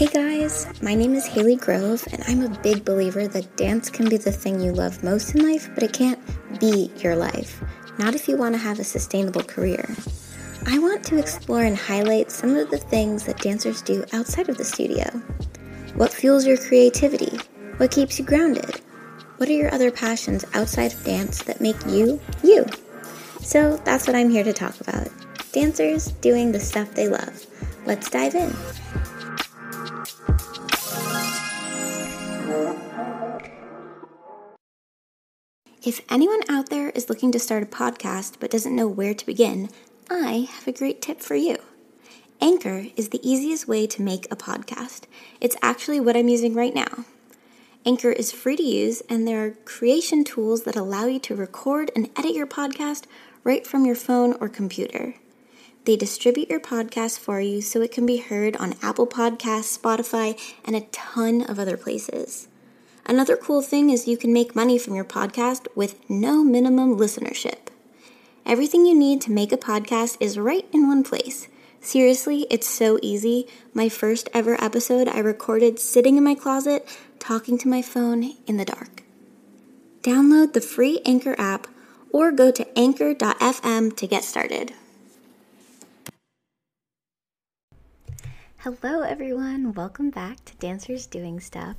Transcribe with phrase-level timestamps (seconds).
[0.00, 4.10] Hey guys, my name is Haley Grove, and I'm a big believer that dance can
[4.10, 6.20] be the thing you love most in life, but it can't
[6.60, 7.62] be your life.
[7.98, 9.88] Not if you want to have a sustainable career.
[10.66, 14.58] I want to explore and highlight some of the things that dancers do outside of
[14.58, 15.04] the studio.
[15.94, 17.38] What fuels your creativity?
[17.78, 18.82] What keeps you grounded?
[19.40, 22.66] What are your other passions outside of dance that make you you?
[23.40, 25.08] So that's what I'm here to talk about.
[25.52, 27.46] Dancers doing the stuff they love.
[27.86, 28.54] Let's dive in.
[35.82, 39.24] If anyone out there is looking to start a podcast but doesn't know where to
[39.24, 39.70] begin,
[40.10, 41.56] I have a great tip for you.
[42.42, 45.04] Anchor is the easiest way to make a podcast.
[45.40, 47.06] It's actually what I'm using right now.
[47.86, 51.90] Anchor is free to use, and there are creation tools that allow you to record
[51.96, 53.04] and edit your podcast
[53.42, 55.14] right from your phone or computer.
[55.86, 60.38] They distribute your podcast for you so it can be heard on Apple Podcasts, Spotify,
[60.62, 62.48] and a ton of other places.
[63.06, 67.68] Another cool thing is you can make money from your podcast with no minimum listenership.
[68.44, 71.48] Everything you need to make a podcast is right in one place.
[71.80, 73.48] Seriously, it's so easy.
[73.72, 76.86] My first ever episode I recorded sitting in my closet,
[77.20, 79.04] talking to my phone in the dark.
[80.02, 81.66] Download the free Anchor app
[82.10, 84.72] or go to anchor.fm to get started.
[88.58, 89.72] Hello, everyone.
[89.74, 91.76] Welcome back to Dancers Doing Stuff.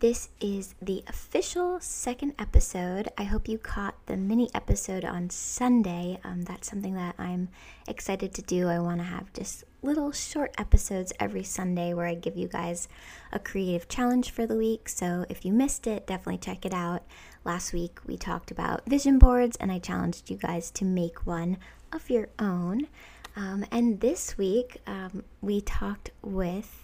[0.00, 3.08] This is the official second episode.
[3.16, 6.18] I hope you caught the mini episode on Sunday.
[6.24, 7.48] Um, that's something that I'm
[7.86, 8.68] excited to do.
[8.68, 12.88] I want to have just little short episodes every Sunday where I give you guys
[13.30, 14.88] a creative challenge for the week.
[14.88, 17.02] So if you missed it, definitely check it out.
[17.44, 21.58] Last week we talked about vision boards and I challenged you guys to make one
[21.92, 22.88] of your own.
[23.36, 26.83] Um, and this week um, we talked with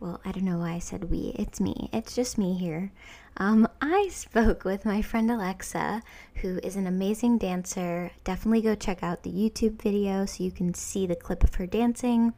[0.00, 1.32] well, I don't know why I said we.
[1.36, 1.90] It's me.
[1.92, 2.92] It's just me here.
[3.36, 6.02] Um, I spoke with my friend Alexa,
[6.36, 8.10] who is an amazing dancer.
[8.22, 11.66] Definitely go check out the YouTube video so you can see the clip of her
[11.66, 12.32] dancing.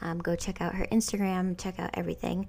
[0.00, 2.46] Um, go check out her Instagram, check out everything.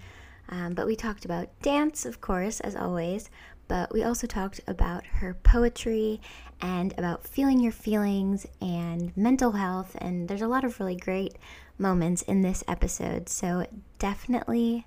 [0.49, 3.29] Um, but we talked about dance, of course, as always,
[3.67, 6.19] but we also talked about her poetry
[6.59, 9.95] and about feeling your feelings and mental health.
[9.99, 11.35] And there's a lot of really great
[11.79, 13.29] moments in this episode.
[13.29, 13.65] So,
[13.97, 14.85] definitely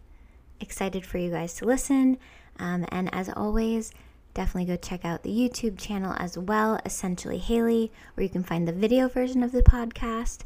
[0.60, 2.18] excited for you guys to listen.
[2.58, 3.92] Um, and as always,
[4.34, 8.66] definitely go check out the YouTube channel as well, Essentially Haley, where you can find
[8.66, 10.40] the video version of the podcast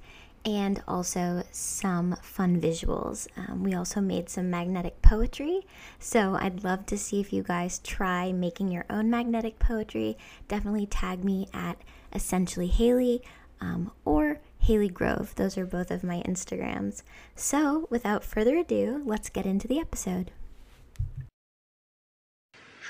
[0.45, 3.27] and also some fun visuals.
[3.37, 5.67] Um, we also made some magnetic poetry,
[5.99, 10.17] so I'd love to see if you guys try making your own magnetic poetry.
[10.47, 11.78] Definitely tag me at
[12.13, 13.23] Essentially Haley
[13.61, 14.25] um, or
[14.66, 15.32] Haley Grove.
[15.37, 17.04] Those are both of my Instagrams.
[17.37, 20.32] So, without further ado, let's get into the episode.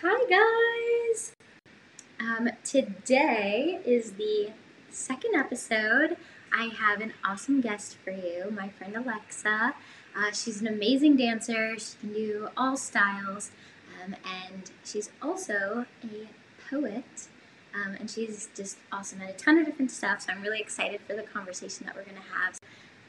[0.00, 1.34] Hi, guys!
[2.18, 4.52] Um, today is the
[4.88, 6.16] second episode.
[6.50, 9.74] I have an awesome guest for you, my friend Alexa.
[10.16, 13.50] Uh, she's an amazing dancer, she can do all styles,
[14.02, 16.28] um, and she's also a
[16.70, 17.28] poet.
[17.76, 20.22] Um, and she's just awesome at a ton of different stuff.
[20.22, 22.58] So I'm really excited for the conversation that we're going to have.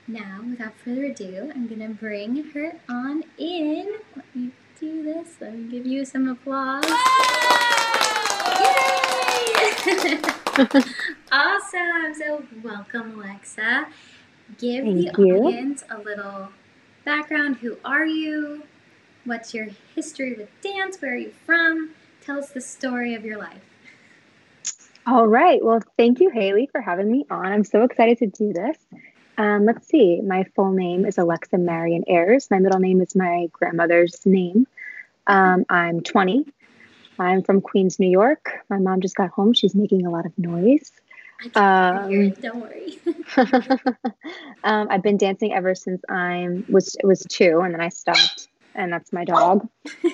[0.07, 3.97] Now, without further ado, I'm going to bring her on in.
[4.15, 5.35] Let me do this.
[5.39, 6.85] Let me give you some applause.
[11.31, 12.13] awesome.
[12.17, 13.87] So, welcome, Alexa.
[14.57, 15.37] Give Thank the you.
[15.37, 16.49] audience a little
[17.05, 17.57] background.
[17.57, 18.63] Who are you?
[19.23, 21.01] What's your history with dance?
[21.01, 21.91] Where are you from?
[22.21, 23.66] Tell us the story of your life.
[25.07, 25.63] All right.
[25.63, 27.45] Well, thank you, Haley, for having me on.
[27.45, 28.77] I'm so excited to do this.
[29.37, 30.19] Um, let's see.
[30.19, 32.51] My full name is Alexa Marion Ayers.
[32.51, 34.67] My middle name is my grandmother's name.
[35.25, 36.45] Um, I'm 20.
[37.19, 38.51] I'm from Queens, New York.
[38.69, 39.53] My mom just got home.
[39.53, 40.91] She's making a lot of noise.
[41.39, 42.29] I can hear Um.
[42.41, 42.99] Don't worry.
[44.65, 48.49] um, I've been dancing ever since I was was two, and then I stopped.
[48.75, 49.67] And that's my dog.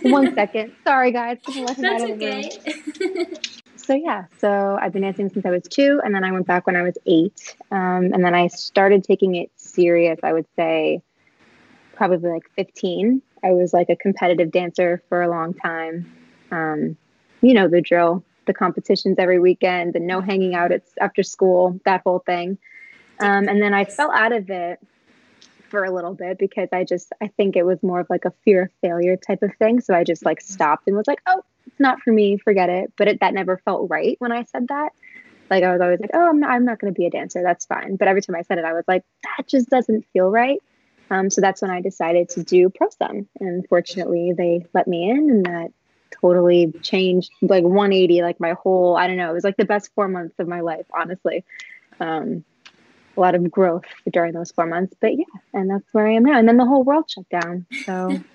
[0.03, 0.73] One second.
[0.85, 1.39] Sorry, guys.
[1.45, 3.25] Just let him out That's of the room.
[3.25, 3.35] okay.
[3.85, 6.65] so yeah, so I've been dancing since I was two, and then I went back
[6.65, 10.19] when I was eight, um, and then I started taking it serious.
[10.24, 11.01] I would say
[11.95, 13.21] probably like fifteen.
[13.44, 16.12] I was like a competitive dancer for a long time.
[16.51, 16.97] Um,
[17.41, 21.79] you know the drill, the competitions every weekend, and no hanging out at, after school,
[21.86, 22.57] that whole thing.
[23.19, 24.79] Um, and then I fell out of it
[25.73, 28.33] for a little bit because I just I think it was more of like a
[28.45, 29.81] fear of failure type of thing.
[29.81, 30.53] So I just like Mm-hmm.
[30.53, 32.93] stopped and was like, oh, it's not for me, forget it.
[32.95, 34.91] But it, that never felt right when I said that.
[35.49, 37.41] Like I was always like, oh, I'm not, I'm not going to be a dancer.
[37.41, 37.95] That's fine.
[37.95, 40.61] But every time I said it, I was like, that just doesn't feel right.
[41.09, 43.25] Um, so that's when I decided to do ProSem.
[43.39, 45.71] And fortunately, they let me in, and that
[46.21, 49.89] totally changed like 180, like my whole, I don't know, it was like the best
[49.95, 51.43] four months of my life, honestly.
[51.99, 52.45] Um,
[53.15, 56.24] a lot of growth during those four months, but yeah, and that's where I am
[56.24, 56.38] now.
[56.38, 57.65] And then the whole world shut down.
[57.86, 58.19] So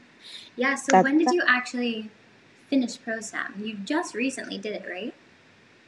[0.59, 0.75] Yeah.
[0.75, 2.11] So when did you actually
[2.69, 3.65] finish ProSem?
[3.65, 5.15] You just recently did it, right?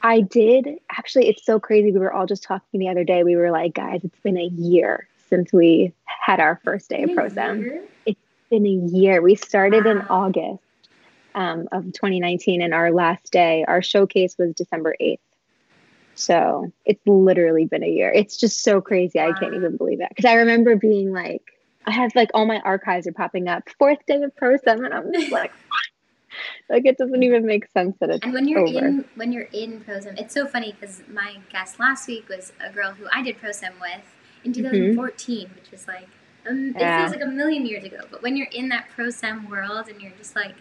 [0.02, 1.92] I did actually, it's so crazy.
[1.92, 3.22] We were all just talking the other day.
[3.22, 7.10] We were like, guys, it's been a year since we had our first day of
[7.10, 7.60] ProSem.
[7.60, 7.82] year?
[8.48, 9.20] been a year.
[9.22, 10.62] We started in August
[11.34, 15.18] um, of 2019, and our last day, our showcase was December 8th.
[16.20, 18.12] So it's literally been a year.
[18.12, 19.18] It's just so crazy.
[19.18, 20.08] I can't even believe it.
[20.10, 21.42] Because I remember being like,
[21.86, 23.62] I have like all my archives are popping up.
[23.78, 25.52] Fourth day of ProSem, and I'm just like,
[26.68, 28.78] like it doesn't even make sense that it's And when you're over.
[28.86, 32.70] in when you're in ProSem, it's so funny because my guest last week was a
[32.70, 34.02] girl who I did ProSem with
[34.44, 36.08] in 2014, which was like
[36.48, 36.96] um, it Yeah.
[36.96, 38.00] feels like a million years ago.
[38.10, 40.54] But when you're in that ProSem world and you're just like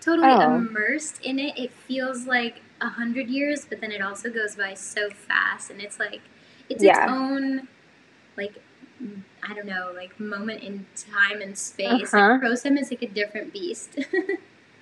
[0.00, 0.56] totally Oh.
[0.56, 3.64] immersed in it, it feels like a hundred years.
[3.64, 6.20] But then it also goes by so fast, and it's like
[6.68, 7.04] it's Yeah.
[7.04, 7.68] its own
[8.36, 8.54] like
[9.42, 12.14] I don't know like moment in time and space.
[12.14, 12.38] Uh-huh.
[12.40, 13.98] Like ProSem is like a different beast.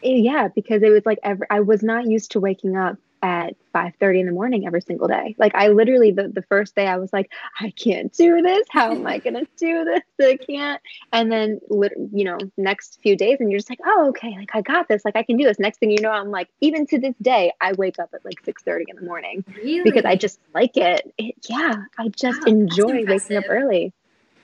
[0.05, 4.21] Yeah because it was like every i was not used to waking up at 5.30
[4.21, 5.35] in the morning every single day.
[5.39, 7.31] Like i literally the, the first day i was like
[7.61, 8.67] i can't do this.
[8.71, 10.03] How am i gonna do this?
[10.21, 10.81] I can't.
[11.13, 14.61] And then you know next few days and you're just like oh okay like i
[14.61, 15.05] got this.
[15.05, 15.59] Like i can do this.
[15.59, 18.43] Next thing you know i'm like even to this day i wake up at like
[18.45, 19.83] 6.30 in the morning really?
[19.83, 23.93] because i just like it, it yeah i just Wow, enjoy waking up early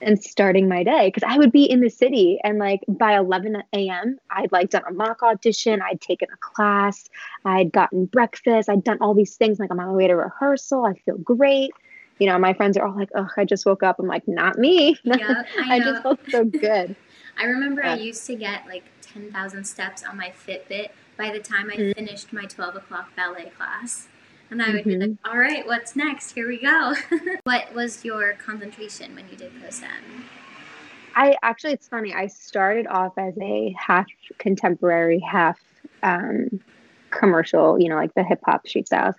[0.01, 3.61] and starting my day because I would be in the city and like by 11
[3.73, 4.17] a.m.
[4.29, 7.09] I'd like done a mock audition, I'd taken a class,
[7.45, 9.59] I'd gotten breakfast, I'd done all these things.
[9.59, 11.71] Like I'm on my way to rehearsal, I feel great.
[12.19, 14.57] You know, my friends are all like, "Oh, I just woke up." I'm like, "Not
[14.57, 16.93] me." Yeah, I, I just felt so good.
[17.37, 21.71] I remember I used to get like 10,000 steps on my Fitbit by the time
[21.71, 21.95] I Mhm.
[21.95, 24.08] finished my 12 o'clock ballet class.
[24.51, 25.01] And I would be Mhm.
[25.01, 26.31] like, all right, what's next?
[26.31, 26.95] Here we go.
[27.43, 30.23] what was your concentration when you did ProSem?
[31.15, 32.13] I actually, it's funny.
[32.13, 34.07] I started off as a half
[34.37, 35.59] contemporary, half
[36.01, 36.59] um,
[37.11, 39.15] commercial, you know, like the hip hop street styles.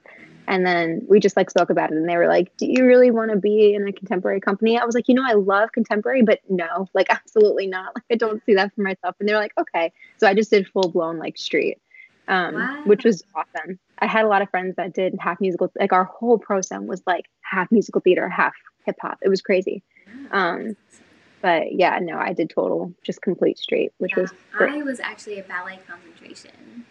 [0.49, 3.13] And then we just like spoke about it, and they were like, "Do you really
[3.13, 6.23] want to be in a contemporary company?" I was like, "You know, I love contemporary,
[6.23, 7.95] but no, like absolutely not.
[7.95, 10.51] Like I don't see that for myself." And they were like, "Okay." So I just
[10.51, 11.79] did full blown like street,
[12.29, 12.81] um, Wow.
[12.85, 13.79] which was awesome.
[13.99, 15.71] I had a lot of friends that did half musical.
[15.79, 18.55] Like our whole pro sem was like half musical theater, half
[18.87, 19.19] hip hop.
[19.23, 19.83] It was crazy.
[20.31, 20.77] Um,
[21.43, 24.71] but yeah, no, I did total, just complete straight, which Yeah, was great.
[24.71, 26.85] I was actually a ballet concentration.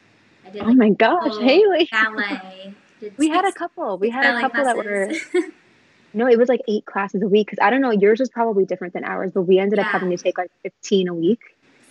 [0.45, 1.89] I did Oh like my gosh, Haley.
[1.91, 2.73] ballet.
[3.17, 3.97] We had a couple.
[3.97, 5.09] We had a couple that were
[6.13, 7.47] no, it was like eight classes a week.
[7.47, 10.09] Because I don't know, yours was probably different than ours, but we ended up having
[10.09, 11.39] to take like fifteen a week.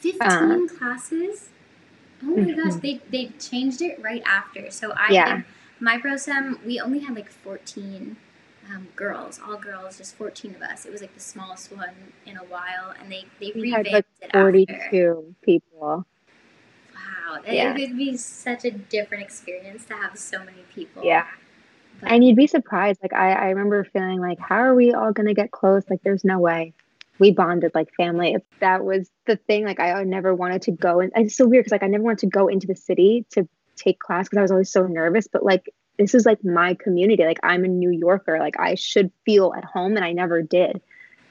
[0.01, 1.49] 15 Uh, classes?
[2.23, 2.81] Oh my gosh, Mhm.
[2.83, 4.71] they, they changed it right after.
[4.71, 5.37] So I Yeah.
[5.37, 5.45] did
[5.81, 8.17] my prosem, we only had like 14
[8.71, 10.85] um, girls, all girls, just 14 of us.
[10.85, 13.93] It was like the smallest one in a while, and they, they We had revamped
[13.93, 14.41] like it after.
[14.43, 16.05] forty-two people.
[16.95, 17.75] Wow, Yeah.
[17.75, 21.03] it would be such a different experience to have so many people.
[21.05, 21.27] Yeah.
[22.01, 23.01] But- And you'd be surprised.
[23.03, 25.85] Like I, I remember feeling like, how are we all gonna get close?
[25.89, 26.75] Like there's no way.
[27.19, 28.37] We bonded like family.
[28.61, 29.65] That was the thing.
[29.65, 32.21] Like I never wanted to go and it's so weird because like I never wanted
[32.21, 35.27] to go into the city to take class because I was always so nervous.
[35.27, 37.25] But like this is like my community.
[37.25, 38.39] Like I'm a New Yorker.
[38.39, 40.81] Like I should feel at home and I never did.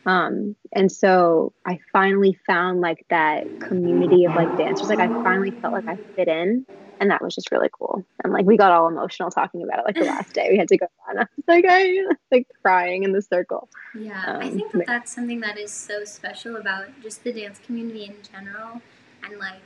[0.07, 4.89] Um, and so I finally found like that community of like dancers.
[4.89, 6.65] Like I finally felt like I fit in
[6.99, 8.05] and that was just really cool.
[8.23, 9.85] And like we got all emotional talking about it.
[9.85, 11.19] Like the last day, we had to go down.
[11.19, 13.69] I was like, I like crying in the circle.
[13.99, 17.33] Yeah, I Um, think ma- that that's something that is so special about just the
[17.33, 18.81] dance community in general.
[19.23, 19.61] And like,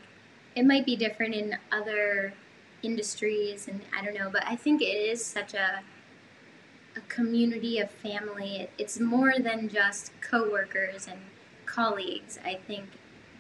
[0.55, 2.33] it might be different in other
[2.83, 5.81] industries, and I don't know, but I think it is such a
[6.95, 8.57] a community of family.
[8.57, 11.19] It, it's more than just coworkers and
[11.65, 12.39] colleagues.
[12.43, 12.85] I think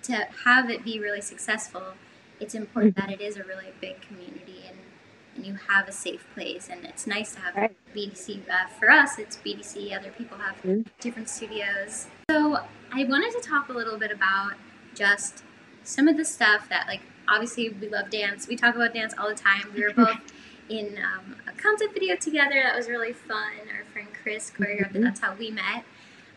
[0.03, 1.93] to have it be really successful,
[2.39, 4.77] it's important that it is a really big community and
[5.33, 6.67] and you have a safe place.
[6.69, 7.75] And it's nice to have Right.
[7.95, 8.41] BDC.
[8.49, 9.93] Uh, for us, it's BDC.
[9.97, 10.85] Other people have Mhm.
[10.99, 12.07] different studios.
[12.29, 12.59] So
[12.91, 14.55] I wanted to talk a little bit about
[14.93, 15.41] just
[15.85, 18.45] some of the stuff that, like, obviously we love dance.
[18.49, 19.71] We talk about dance all the time.
[19.73, 20.17] We were both
[20.69, 23.51] in um, a concept video together that was really fun.
[23.75, 25.01] Our friend Chris choreographed it.
[25.01, 25.03] Mhm.
[25.03, 25.83] That's how we met.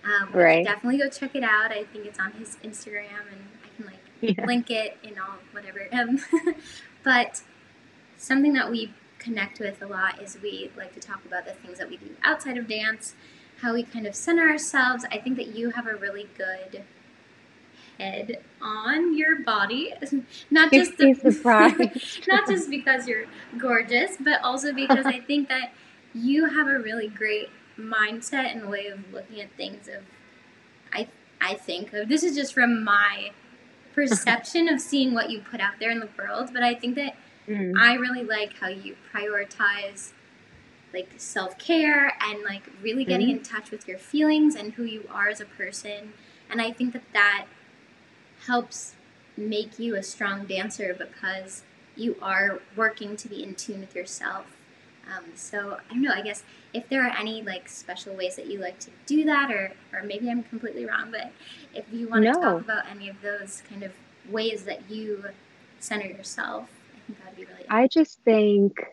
[0.05, 0.65] Um, right.
[0.65, 1.73] Definitely go check it out.
[1.73, 4.45] I think it's on his Instagram, and I can like yeah.
[4.47, 5.89] link it in all whatever.
[5.93, 6.21] Um,
[7.05, 7.43] but
[8.17, 11.79] something that we connect with a lot is we like to talk about the things
[11.79, 13.15] that we do outside of dance,
[13.61, 15.05] how we kind of center ourselves.
[15.11, 16.85] I think that you have a really good
[17.99, 19.93] head on your body,
[20.51, 21.13] not just the,
[22.29, 23.27] not just because you're
[23.59, 25.73] gorgeous, but also because I think that
[26.15, 29.89] you have a really great mindset and way of looking at things.
[29.89, 30.03] Of
[30.93, 31.09] I
[31.41, 33.31] I think of this is just from my
[33.95, 37.17] perception of seeing what you put out there in the world, but I think that
[37.49, 37.79] mm-hmm.
[37.79, 40.13] I really like how you prioritize
[40.93, 43.39] like self care and like really getting mm-hmm.
[43.39, 46.13] in touch with your feelings and who you are as a person.
[46.49, 47.47] And I think that that
[48.47, 48.95] helps
[49.37, 51.63] make you a strong dancer because
[51.97, 54.47] you are working to be in tune with yourself.
[55.07, 56.13] Um, so I don't know.
[56.15, 59.51] I guess if there are any like special ways that you like to do that,
[59.51, 61.31] or or maybe I'm completely wrong, but
[61.75, 63.93] if you want to talk about any of those kind of
[64.31, 65.25] ways that you
[65.81, 67.67] center yourself, I think that'd be really.
[67.69, 68.87] I just think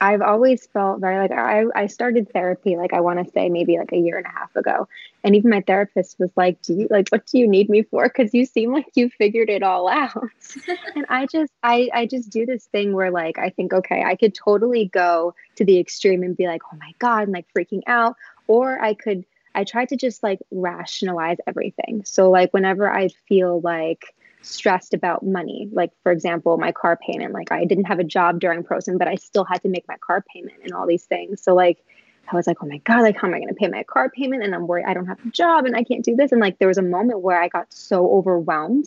[0.00, 3.78] I've always felt very like I, I started therapy like I want to say maybe
[3.78, 4.88] like a year and a half ago.
[5.26, 8.04] And even my therapist was like, Do you like what do you need me for?
[8.04, 10.28] Because you seem like you figured it all out.
[10.94, 14.14] and I just I I just do this thing where like I think, okay, I
[14.14, 17.82] could totally go to the extreme and be like, oh my God, and like freaking
[17.88, 18.14] out.
[18.46, 22.04] Or I could I try to just like rationalize everything.
[22.04, 25.68] So like whenever I feel like stressed about money.
[25.72, 27.32] Like, for example, my car payment.
[27.32, 29.96] Like, I didn't have a job during ProSem, but I still had to make my
[29.96, 31.42] car payment and all these things.
[31.42, 31.84] So, like,
[32.28, 34.10] I was like, oh my God, like, how am I going to pay my car
[34.10, 34.42] payment?
[34.42, 36.32] And I'm worried I don't have a job and I can't do this.
[36.32, 38.86] And like, there was a moment where I got so overwhelmed.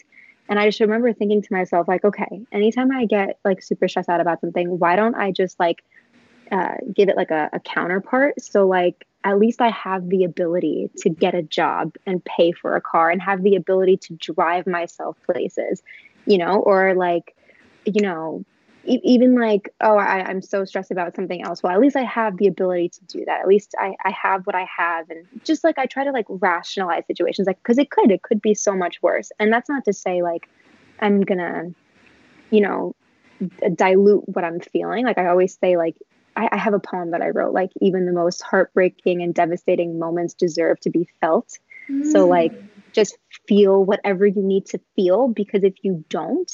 [0.49, 4.09] And I just remember thinking to myself, like, okay, anytime I get like super stressed
[4.09, 5.83] out about something, why don't I just like
[6.51, 8.41] uh, give it like a, a counterpart?
[8.41, 12.75] So, like, at least I have the ability to get a job and pay for
[12.75, 15.83] a car and have the ability to drive myself places,
[16.25, 17.35] you know, or like,
[17.85, 18.43] you know,
[18.89, 21.61] e- even like, oh, I, am so stressed about something else.
[21.63, 23.41] Well, at least I have the ability to do that.
[23.41, 25.09] At least I, I have what I have.
[25.09, 28.41] And just like I try to like rationalize situations, like, because it could, it could
[28.41, 29.31] be so much worse.
[29.39, 30.49] And that's not to say like
[30.99, 31.71] I'm gonna,
[32.51, 32.95] you know,
[33.75, 35.05] dilute what I'm feeling.
[35.05, 35.95] Like I always say, like,
[36.35, 39.99] I, I have a poem that I wrote, like, even the most heartbreaking and devastating
[39.99, 41.57] moments deserve to be felt.
[41.89, 42.11] Mm.
[42.11, 42.53] So, like,
[42.93, 43.17] just
[43.47, 46.51] feel whatever you need to feel because if you don't,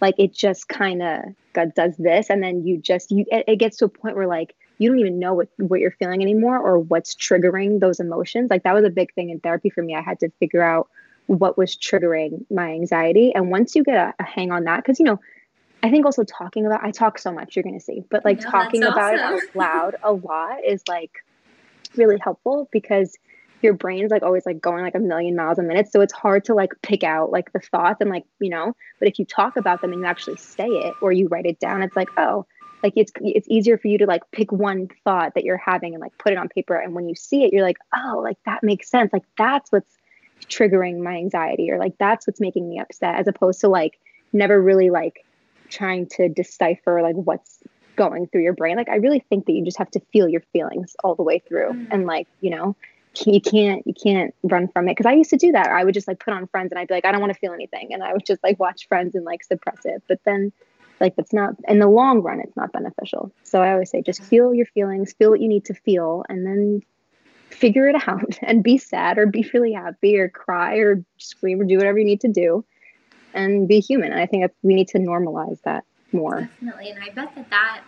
[0.00, 2.30] like, it just kind of does this.
[2.30, 4.98] And then you just, you, it, it gets to a point where, like, you don't
[4.98, 8.50] even know what, what you're feeling anymore or what's triggering those emotions.
[8.50, 9.94] Like, that was a big thing in therapy for me.
[9.94, 10.88] I had to figure out
[11.26, 13.34] what was triggering my anxiety.
[13.34, 15.20] And once you get a, a hang on that, because, you know,
[15.84, 18.82] I think also talking about I talk so much you're gonna see, but like talking
[18.82, 19.34] about awesome.
[19.34, 21.22] it out loud a lot is like
[21.94, 23.18] really helpful because
[23.64, 25.90] your brain's like always like going like a million miles a minute.
[25.90, 29.08] So it's hard to like pick out like the thoughts and like, you know, but
[29.08, 31.82] if you talk about them and you actually say it or you write it down,
[31.82, 32.46] it's like, oh,
[32.82, 36.02] like it's it's easier for you to like pick one thought that you're having and
[36.02, 36.76] like put it on paper.
[36.76, 39.12] And when you see it, you're like, oh, like that makes sense.
[39.12, 39.96] Like that's what's
[40.42, 43.98] triggering my anxiety or like that's what's making me upset as opposed to like
[44.32, 45.24] never really like
[45.70, 47.60] trying to decipher like what's
[47.96, 48.76] going through your brain.
[48.76, 51.38] Like I really think that you just have to feel your feelings all the way
[51.38, 51.88] through mm.
[51.90, 52.76] and like, you know,
[53.26, 55.68] you can't you can't run from it because I used to do that.
[55.68, 57.38] I would just like put on friends and I'd be like I don't want to
[57.38, 60.02] feel anything and I would just like watch friends and like suppress it.
[60.08, 60.52] But then
[61.00, 63.32] like that's not in the long run it's not beneficial.
[63.42, 66.46] So I always say just feel your feelings, feel what you need to feel and
[66.46, 66.82] then
[67.50, 71.64] figure it out and be sad or be really happy or cry or scream or
[71.64, 72.64] do whatever you need to do
[73.32, 74.12] and be human.
[74.12, 76.42] And I think that we need to normalize that more.
[76.42, 77.82] Definitely, and I bet that that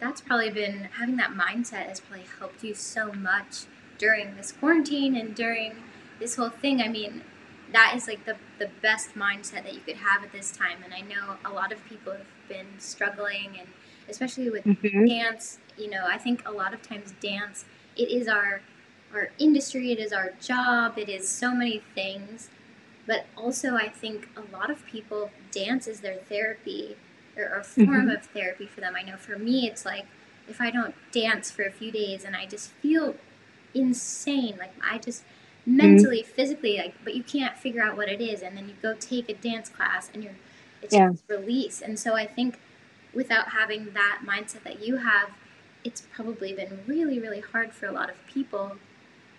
[0.00, 3.64] that's probably been having that mindset has probably helped you so much
[3.98, 5.76] during this quarantine and during
[6.18, 6.80] this whole thing.
[6.80, 7.22] I mean,
[7.72, 10.78] that is like the the best mindset that you could have at this time.
[10.84, 13.68] And I know a lot of people have been struggling, and
[14.08, 15.06] especially with mm-hmm.
[15.06, 15.58] dance.
[15.76, 17.64] You know, I think a lot of times dance
[17.96, 18.62] it is our
[19.12, 22.50] our industry, it is our job, it is so many things
[23.06, 26.96] but also, I think a lot of people dance is their therapy
[27.36, 28.10] or a form mm-hmm.
[28.10, 28.94] of therapy for them.
[28.96, 30.06] I know for me, it's like
[30.48, 33.16] if I don't dance for a few days and I just feel
[33.74, 35.24] insane, like I just
[35.66, 36.32] mentally, mm-hmm.
[36.32, 38.42] physically, like, but you can't figure out what it is.
[38.42, 40.34] And then you go take a dance class and you're,
[40.82, 41.10] it's yeah.
[41.10, 41.80] just release.
[41.80, 42.58] And so I think
[43.12, 45.30] without having that mindset that you have,
[45.84, 48.76] it's probably been really, really hard for a lot of people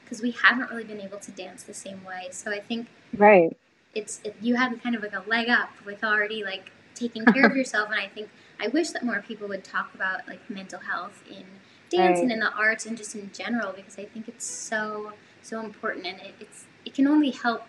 [0.04, 2.28] because we haven't really been able to dance the same way.
[2.32, 2.88] So I think
[3.18, 3.58] right,
[3.96, 7.48] it's it, you have kind of like a leg up with already like taking care
[7.48, 7.90] of yourself.
[7.90, 11.46] And I think I wish that more people would talk about like mental health in
[11.96, 12.24] dance right.
[12.24, 16.06] and in the arts and just in general because I think it's so so important
[16.06, 17.64] and it, it's it can only help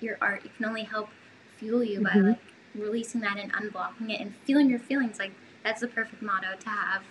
[0.00, 0.44] your art.
[0.44, 1.08] It can only help
[1.56, 2.22] fuel you mm-hmm.
[2.22, 2.40] by like
[2.74, 5.18] releasing that and unblocking it and feeling your feelings.
[5.18, 5.32] Like
[5.64, 7.02] that's the perfect motto to have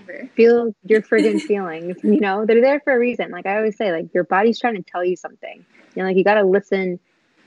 [0.00, 0.28] ever.
[0.34, 1.96] Feel your friggin' feelings.
[2.02, 3.30] You know, they're there for a reason.
[3.30, 5.64] Like I always say, like your body's trying to tell you something.
[5.94, 6.98] You know, like you got to listen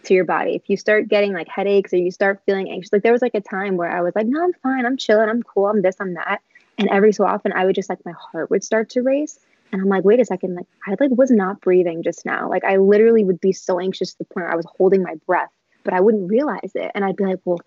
[0.03, 0.55] to your body.
[0.55, 3.35] If you start getting like headaches or you start feeling anxious, like there was like
[3.35, 5.95] a time where I was like, no, I'm fine, I'm chilling, I'm cool, I'm this,
[5.99, 6.41] I'm that.
[6.77, 9.39] And every so often I would just like my heart would start to race.
[9.71, 12.49] And I'm like, wait a second, like I like was not breathing just now.
[12.49, 15.15] Like I literally would be so anxious to the point where I was holding my
[15.25, 15.51] breath,
[15.83, 16.91] but I wouldn't realize it.
[16.93, 17.59] And I'd be like, well,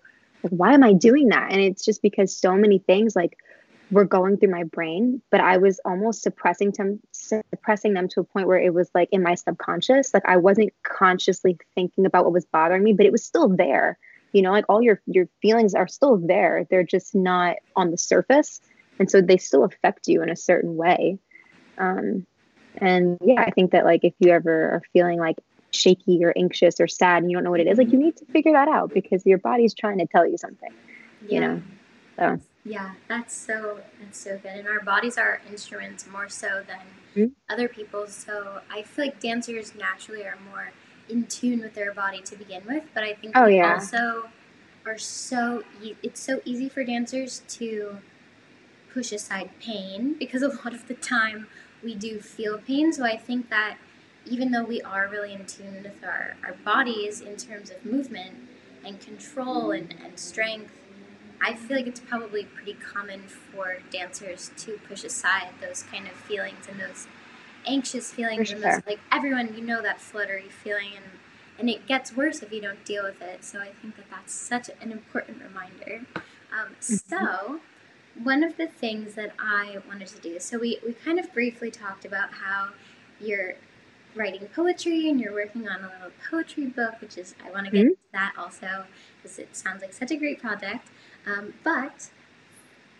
[0.43, 1.51] like, why am I doing that?
[1.51, 3.37] And it's just because so many things like
[3.91, 8.23] were going through my brain, but I was almost suppressing them, suppressing them to a
[8.23, 10.13] point where it was like in my subconscious.
[10.13, 13.97] Like I wasn't consciously thinking about what was bothering me, but it was still there.
[14.31, 16.67] You know, like all your your feelings are still there.
[16.69, 18.61] They're just not on the surface,
[18.99, 21.17] and so they still affect you in a certain way.
[21.77, 22.25] Um,
[22.77, 25.37] and yeah, I think that like if you ever are feeling like
[25.71, 28.17] shaky or anxious or sad and you don't know what it is, like you need
[28.17, 30.73] to figure that out because your body's trying to tell you something.
[31.27, 31.33] Yeah.
[31.33, 31.61] You know,
[32.17, 34.51] so yeah, that's so that's so good.
[34.51, 36.79] And our bodies are instruments more so than
[37.15, 37.53] mm-hmm.
[37.53, 38.13] other people's.
[38.13, 40.71] So I feel like dancers naturally are more
[41.09, 42.83] in tune with their body to begin with.
[42.93, 43.73] But I think oh, yeah.
[43.73, 44.29] also
[44.85, 47.97] are so e- it's so easy for dancers to
[48.93, 51.47] push aside pain because a lot of the time
[51.83, 52.91] we do feel pain.
[52.93, 53.77] So I think that
[54.25, 58.35] even though we are really in tune with our, our bodies in terms of movement
[58.85, 60.71] and control and, and strength
[61.41, 66.13] I feel like it's probably pretty common for dancers to push aside those kind of
[66.13, 67.07] feelings and those
[67.65, 71.05] anxious feelings and those like everyone you know that fluttery feeling and
[71.57, 73.43] and it gets worse if you don't deal with it.
[73.43, 76.05] So I think that that's such an important reminder.
[76.53, 76.83] Um, mm-hmm.
[76.83, 77.59] so
[78.23, 81.71] one of the things that I wanted to do, so we, we kind of briefly
[81.71, 82.69] talked about how
[83.19, 83.55] you're
[84.15, 87.71] writing poetry and you're working on a little poetry book, which is, I want to
[87.71, 87.87] get mm-hmm.
[87.89, 88.85] into that also
[89.21, 90.87] because it sounds like such a great project.
[91.25, 92.09] Um, but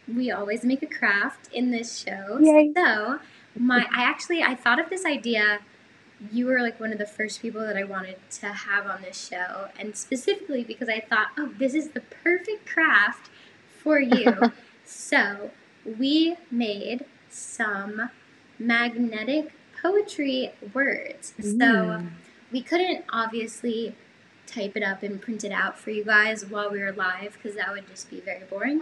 [0.08, 2.40] we always make a craft in this show.
[2.40, 2.72] Yay.
[2.76, 3.20] So
[3.58, 5.60] my I actually I thought of this idea.
[6.32, 9.28] You were like one of the first people that I wanted to have on this
[9.28, 13.30] show, and specifically because I thought, oh, this is the perfect craft
[13.82, 14.52] for you.
[14.90, 15.52] so
[15.86, 18.10] we made some
[18.58, 21.34] magnetic poetry words.
[21.40, 21.60] Mm.
[21.60, 22.08] So
[22.52, 23.96] we couldn't obviously
[24.48, 27.56] type it up and print it out for you guys while we were live because
[27.56, 28.82] that would just be very boring.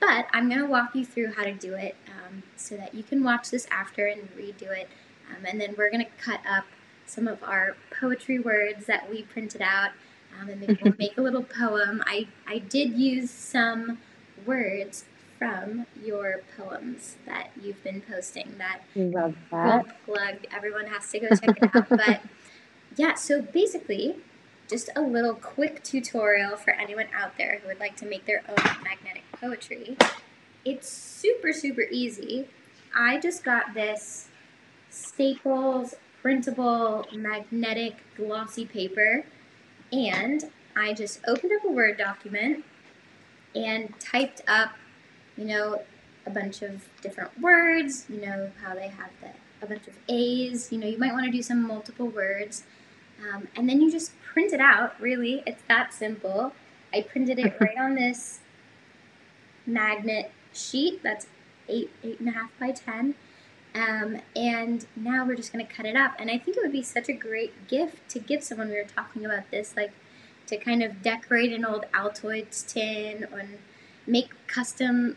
[0.00, 3.02] But I'm going to walk you through how to do it um, so that you
[3.02, 4.88] can watch this after and redo it.
[5.30, 6.64] Um, and then we're going to cut up
[7.04, 9.90] some of our poetry words that we printed out
[10.40, 12.02] um, and maybe we'll make a little poem.
[12.06, 13.98] I, I did use some
[14.46, 15.04] words
[15.42, 21.28] from your poems that you've been posting that love that plug everyone has to go
[21.28, 22.20] check it out but
[22.96, 24.16] yeah so basically
[24.72, 28.42] just a little quick tutorial for anyone out there who would like to make their
[28.48, 29.98] own magnetic poetry.
[30.64, 32.48] It's super, super easy.
[32.94, 34.28] I just got this
[34.88, 39.24] Staples printable magnetic glossy paper
[39.92, 42.64] and I just opened up a Word document
[43.54, 44.72] and typed up,
[45.42, 45.82] you know,
[46.24, 50.70] a bunch of different words, you know, how they have the, a bunch of A's,
[50.70, 52.62] you know, you might want to do some multiple words.
[53.20, 55.42] Um, and then you just print it out, really.
[55.44, 56.52] It's that simple.
[56.94, 58.38] I printed it right on this
[59.66, 61.26] magnet sheet that's
[61.68, 63.16] eight, eight and a half by 10.
[63.74, 66.12] Um, and now we're just going to cut it up.
[66.20, 68.68] And I think it would be such a great gift to give someone.
[68.68, 69.92] We were talking about this, like
[70.46, 73.44] to kind of decorate an old Altoids tin or
[74.06, 75.16] make custom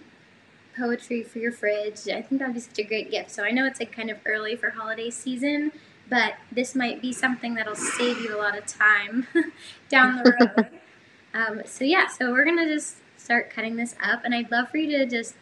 [0.76, 2.08] poetry for your fridge.
[2.08, 3.32] I think that would be such a great gift.
[3.32, 5.72] So I know it's like kind of early for holiday season,
[6.10, 9.28] but this might be something that'll save you a lot of time
[9.90, 10.70] down the road.
[11.34, 14.78] um, so yeah, so we're gonna just start cutting this up, and I'd love for
[14.78, 15.36] you to just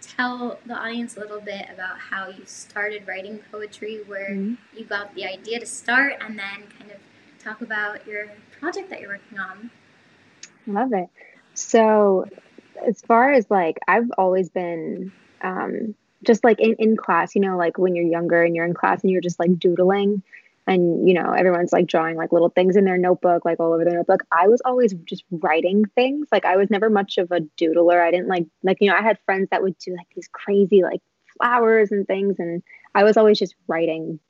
[0.00, 4.54] tell the audience a little bit about how you started writing poetry, where mm-hmm.
[4.76, 6.98] you got the idea to start, and then kind of
[7.42, 9.70] talk about your project that you're working on.
[10.66, 11.08] Love it.
[11.54, 12.26] So,
[12.86, 17.56] as far as like, I've always been um, just like in, in class, you know,
[17.56, 20.22] like when you're younger and you're in class and you're just like doodling
[20.66, 23.84] and you know everyone's like drawing like little things in their notebook like all over
[23.84, 24.22] their notebook.
[24.32, 26.28] I was always just writing things.
[26.32, 28.00] Like i was never much of a doodler.
[28.00, 30.82] I didn't like like you know i had friends that would do like these crazy
[30.82, 31.00] like
[31.38, 32.62] flowers and things and
[32.94, 34.20] i was always just writing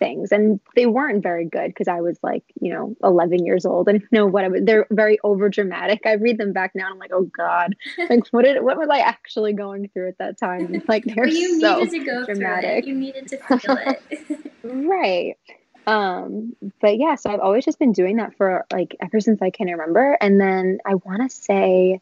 [0.00, 0.32] things.
[0.32, 3.88] And they weren't very good because i was like you know 11 years old.
[3.88, 6.94] And know what I was, they're very over dramatic i read them back now and
[6.94, 7.76] i'm like oh god.
[8.10, 10.82] Like what did what was i actually going through at that time?
[10.88, 12.86] Like they're you so needed to go dramatic through it.
[12.86, 14.02] you needed to feel it.
[14.62, 15.36] Right.
[15.86, 19.50] Um, but yeah, so I've always just been doing that for like ever since I
[19.50, 20.16] can remember.
[20.20, 22.00] And then I want to say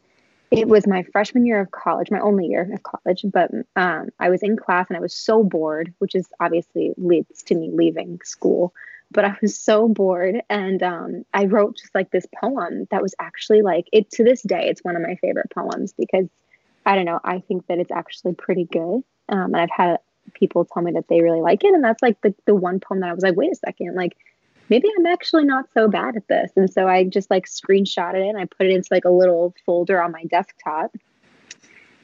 [0.50, 4.30] it was my freshman year of college, my only year of college, but um, I
[4.30, 8.20] was in class and I was so bored, which is obviously leads to me leaving
[8.24, 8.72] school.
[9.10, 13.14] But I was so bored, and um, I wrote just like this poem that was
[13.18, 14.68] actually like it to this day.
[14.68, 16.28] It's one of my favorite poems because
[16.84, 17.18] I don't know.
[17.24, 20.00] I think that it's actually pretty good, um, and I've had
[20.34, 23.00] people tell me that they really like it, and that's like the the one poem
[23.00, 24.14] that I was like, wait a second, like
[24.68, 26.52] maybe I'm actually not so bad at this.
[26.56, 29.54] And so I just like screenshotted it and I put it into like a little
[29.64, 30.94] folder on my desktop.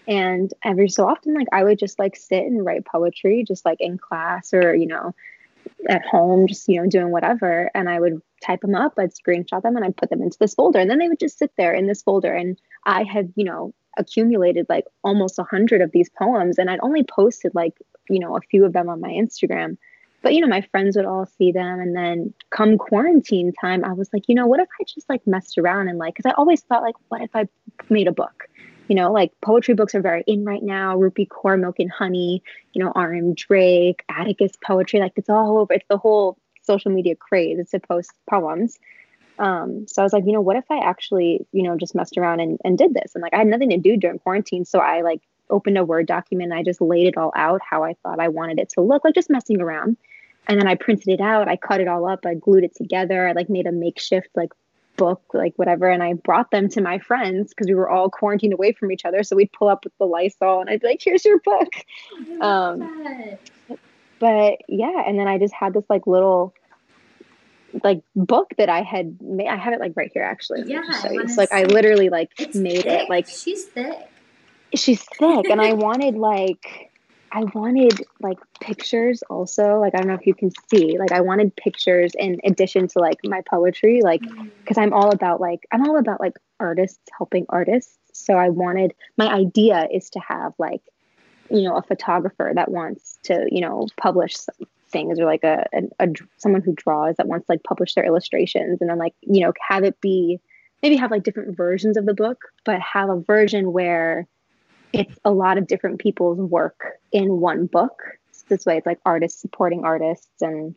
[0.06, 3.80] And every so often, like I would just like sit and write poetry, just like
[3.80, 5.14] in class or, you know,
[5.88, 7.70] at home, just, you know, doing whatever.
[7.74, 10.54] And I would type them up, I'd screenshot them and I'd put them into this
[10.54, 10.78] folder.
[10.78, 12.32] And then they would just sit there in this folder.
[12.34, 16.58] And I had, you know, accumulated like almost a hundred of these poems.
[16.58, 17.74] And I'd only posted like,
[18.10, 19.78] you know, a few of them on my Instagram
[20.24, 23.92] but you know my friends would all see them and then come quarantine time i
[23.92, 26.34] was like you know what if i just like messed around and like because i
[26.36, 27.46] always thought like what if i
[27.90, 28.48] made a book
[28.88, 32.42] you know like poetry books are very in right now rupi kaur milk and honey
[32.72, 37.14] you know rm drake atticus poetry like it's all over it's the whole social media
[37.14, 38.78] craze it's to post poems
[39.36, 42.16] um, so I was like, you know, what if I actually, you know, just messed
[42.16, 43.16] around and, and did this?
[43.16, 44.64] And like, I had nothing to do during quarantine.
[44.64, 46.52] So I like opened a Word document.
[46.52, 49.14] I just laid it all out how I thought I wanted it to look, like
[49.14, 49.96] just messing around
[50.46, 51.48] and then I printed it out.
[51.48, 52.26] I cut it all up.
[52.26, 53.28] I glued it together.
[53.28, 54.52] I like made a makeshift like
[54.96, 58.52] book, like whatever, and I brought them to my friends because we were all quarantined
[58.52, 59.22] away from each other.
[59.22, 61.72] So we'd pull up with the Lysol, and I'd be like, "Here's your book."
[62.40, 62.90] Um,
[64.18, 66.54] but yeah, and then I just had this like little
[67.82, 69.48] like book that I had made.
[69.48, 70.62] I have it like right here actually.
[70.66, 73.02] Yeah, so like I literally like made thick.
[73.02, 74.10] it like she's thick.
[74.74, 76.90] She's thick, and I wanted like
[77.34, 79.80] I wanted like pictures also.
[79.80, 80.96] Like I don't know if you can see.
[80.98, 84.02] Like I wanted pictures in addition to like my poetry.
[84.02, 84.82] Like because mm.
[84.82, 87.98] I'm all about like I'm all about like artists helping artists.
[88.12, 90.80] So I wanted my idea is to have like
[91.50, 94.36] you know a photographer that wants to you know publish
[94.90, 98.04] things or like a, a, a someone who draws that wants to like publish their
[98.04, 100.38] illustrations and then like you know have it be
[100.84, 104.28] maybe have like different versions of the book but have a version where
[104.94, 108.02] it's a lot of different people's work in one book.
[108.48, 110.74] This way, it's like artists supporting artists and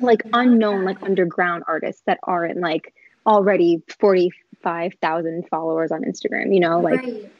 [0.00, 2.94] like unknown, like underground artists that aren't like
[3.26, 7.30] already 45,000 followers on Instagram, you know, like, right.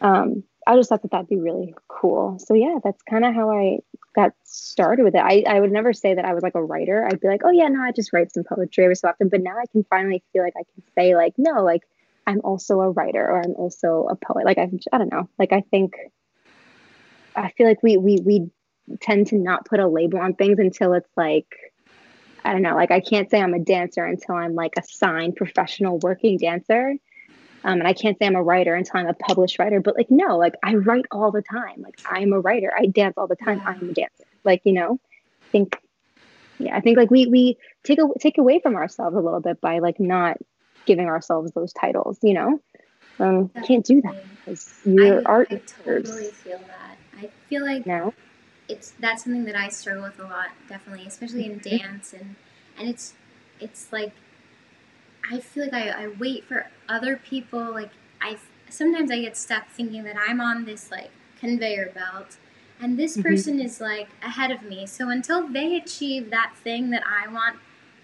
[0.00, 2.38] um, I just thought that that'd be really cool.
[2.38, 3.78] So yeah, that's kind of how I
[4.14, 5.22] got started with it.
[5.22, 7.06] I, I would never say that I was like a writer.
[7.06, 9.28] I'd be like, oh yeah, no, I just write some poetry every so often.
[9.28, 11.82] But now I can finally feel like I can say like, no, like
[12.28, 14.44] I'm also a writer or I'm also a poet.
[14.44, 15.30] Like I, I don't know.
[15.38, 15.94] Like I think,
[17.34, 18.50] I feel like we we we
[19.00, 21.46] tend to not put a label on things until it's like,
[22.44, 22.74] I don't know.
[22.74, 26.96] Like I can't say I'm a dancer until I'm like a signed professional working dancer.
[27.64, 29.80] Um, and I can't say I'm a writer until I'm a published writer.
[29.80, 31.80] But like no, like I write all the time.
[31.80, 32.70] Like I'm a writer.
[32.76, 33.62] I dance all the time.
[33.64, 34.24] I'm a dancer.
[34.44, 35.00] Like you know,
[35.46, 35.80] I think
[36.58, 39.62] yeah, I think like we we take a, take away from ourselves a little bit
[39.62, 40.36] by like not
[40.88, 42.60] giving ourselves those titles, you know?
[43.20, 45.48] Um, can't do that because you're I, art.
[45.50, 46.96] I totally feel that.
[47.16, 48.14] I feel like no.
[48.68, 51.76] it's that's something that I struggle with a lot, definitely, especially in mm-hmm.
[51.76, 52.36] dance and
[52.78, 53.14] and it's
[53.60, 54.12] it's like
[55.30, 57.72] I feel like I, I wait for other people.
[57.72, 58.38] Like I
[58.70, 62.36] sometimes I get stuck thinking that I'm on this like conveyor belt
[62.80, 63.22] and this mm-hmm.
[63.22, 64.86] person is like ahead of me.
[64.86, 67.56] So until they achieve that thing that I want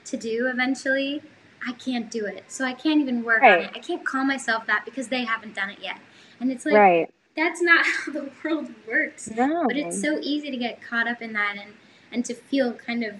[0.06, 1.22] to do eventually,
[1.66, 2.44] I can't do it.
[2.48, 3.58] So I can't even work right.
[3.58, 3.70] on it.
[3.74, 5.98] I can't call myself that because they haven't done it yet.
[6.40, 7.14] And it's like right.
[7.36, 9.30] that's not how the world works.
[9.30, 9.64] No.
[9.66, 11.74] But it's so easy to get caught up in that and
[12.12, 13.14] and to feel kind of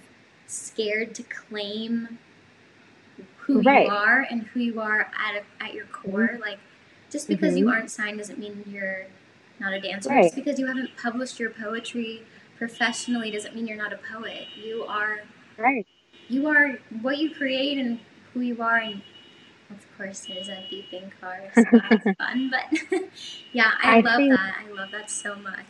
[0.47, 2.19] scared to claim
[3.37, 3.87] who right.
[3.87, 6.29] you are and who you are at a, at your core.
[6.33, 6.41] Mm-hmm.
[6.41, 6.59] Like
[7.09, 7.57] just because mm-hmm.
[7.59, 9.05] you aren't signed doesn't mean you're
[9.59, 10.09] not a dancer.
[10.09, 10.23] Right.
[10.23, 12.23] Just because you haven't published your poetry
[12.57, 14.47] professionally doesn't mean you're not a poet.
[14.55, 15.21] You are
[15.57, 15.85] right.
[16.27, 17.99] You are what you create and
[18.35, 19.01] who you are and
[19.71, 22.79] of course there's a beeping car so that's fun but
[23.53, 25.65] yeah i, I love think, that i love that so much.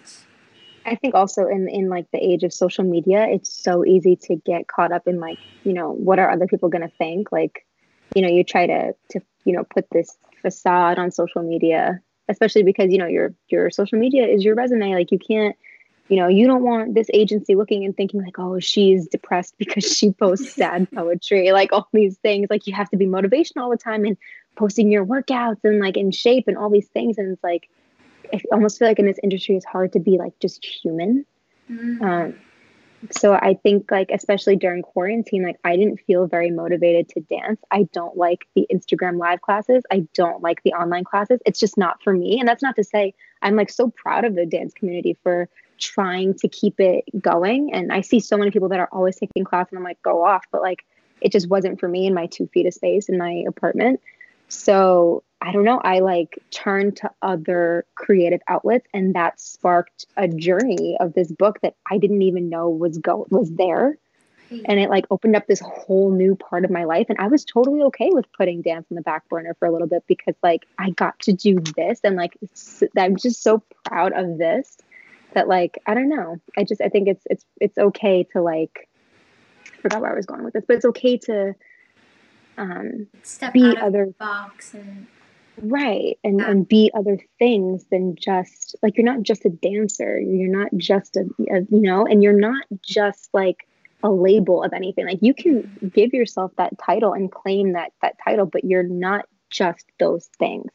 [0.86, 4.36] I think also in in like the age of social media it's so easy to
[4.36, 7.32] get caught up in like you know what are other people going to think?
[7.32, 7.66] Like
[8.16, 12.64] you know you try to to you know put this facade on social media especially
[12.64, 15.56] because you know your your social media is your resume like you can't
[16.08, 19.86] you know, you don't want this agency looking and thinking like, oh, she's depressed because
[19.86, 22.48] she posts sad poetry, like all these things.
[22.50, 24.18] Like you have to be motivational all the time and
[24.56, 27.18] posting your workouts and like in shape and all these things.
[27.18, 27.70] And it's like,
[28.34, 31.26] I almost feel like in this industry, it's hard to be like just human.
[31.70, 32.04] Mm-hmm.
[32.04, 32.36] Um,
[33.12, 37.62] so I think like especially during quarantine, like I didn't feel very motivated to dance.
[37.72, 39.84] I don't like the Instagram live classes.
[39.92, 41.40] I don't like the online classes.
[41.46, 42.40] It's just not for me.
[42.40, 46.34] And that's not to say I'm like so proud of the dance community for trying
[46.36, 47.74] to keep it going.
[47.74, 50.26] And I see so many people that are always taking class and I'm like, go
[50.26, 50.46] off.
[50.52, 50.86] But like
[51.22, 54.00] it just wasn't for me in my two feet of space in my apartment.
[54.48, 60.28] So I don't know, I like turned to other creative outlets and that sparked a
[60.28, 63.98] journey of this book that I didn't even know was go was there.
[64.66, 67.08] And it like opened up this whole new part of my life.
[67.10, 69.88] And I was totally okay with putting dance on the back burner for a little
[69.88, 72.38] bit because like I got to do this and like
[72.98, 74.78] I'm just so proud of this
[75.36, 76.38] that like I don't know.
[76.58, 78.90] I just I think it's it's it's okay to like
[79.68, 81.54] I forgot where I was going with this, but it's okay to
[82.58, 85.08] um Step be out of other the box and
[85.58, 86.52] right and Yeah.
[86.52, 91.16] and be other things than just like you're not just a dancer you're not just
[91.16, 93.68] a, a you know and you're not just like
[94.04, 98.16] a label of anything like you can give yourself that title and claim that that
[98.24, 100.72] title but you're not just those things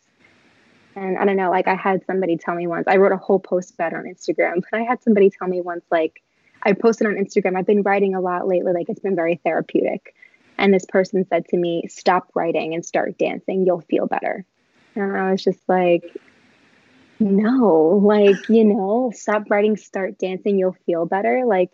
[1.00, 3.40] and i don't know like i had somebody tell me once i wrote a whole
[3.40, 6.22] post about it on instagram but i had somebody tell me once like
[6.62, 10.14] i posted on instagram i've been writing a lot lately like it's been very therapeutic.
[10.58, 14.44] And this person said to me stop writing and start dancing you'll feel better.
[14.94, 16.04] And I was just like,
[17.18, 21.44] no, like, you know, stop writing, start dancing, you'll feel better.
[21.46, 21.70] Like,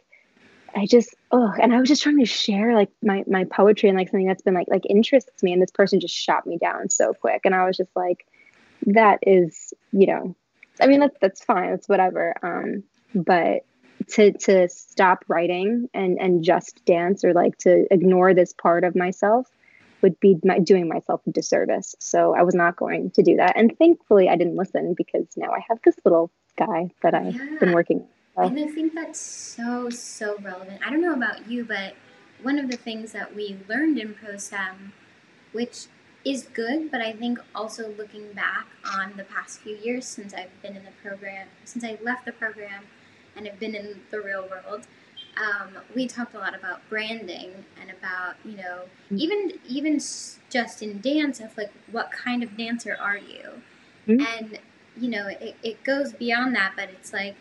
[0.75, 3.97] I just, oh, and I was just trying to share like my my poetry and
[3.97, 6.91] like something that's been like like interests me, and this person just shot me down
[6.91, 8.27] so quick, and I was just like,
[8.87, 10.37] that is, you know,
[10.81, 12.35] I mean that's that's fine, it's whatever.
[12.43, 12.83] Um,
[13.15, 13.65] but
[14.11, 18.95] to to stop writing and and just dance or like to ignore this part of
[18.95, 19.49] myself
[20.03, 21.95] would be my, doing myself a disservice.
[21.99, 23.57] So I was not going to do that.
[23.57, 27.59] And thankfully, I didn't listen because now I have this little guy that I've Yeah.
[27.59, 28.07] been working.
[28.37, 28.51] with.
[28.51, 30.87] And I think that's so, so relevant.
[30.87, 31.95] I don't know about you, but
[32.43, 34.93] one of the things that we learned in ProSem,
[35.53, 35.87] which
[36.27, 40.51] is good, but I think also looking back on the past few years since I've
[40.61, 42.85] been in the program, since I left the program
[43.37, 44.89] and have been in the real world,
[45.37, 50.01] um, we talked a lot about branding and about, you know, even even
[50.51, 53.62] just in dance of like what kind of dancer are you?
[54.09, 54.27] Mhm.
[54.27, 54.59] And
[54.99, 57.37] you know, it, it goes beyond that, but it's like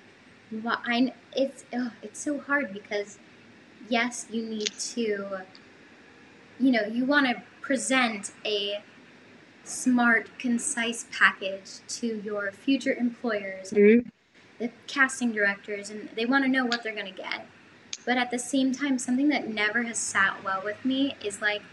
[0.52, 3.17] well, I it's oh, it's so hard because
[3.89, 5.41] yes, you need to
[6.60, 8.84] you know, you want to present a
[9.63, 14.12] smart, concise package to your future employers and Mhm.
[14.60, 17.47] the casting directors and they want to know what they're going to get.
[18.06, 21.63] But at the same time, something that never has sat well with me is like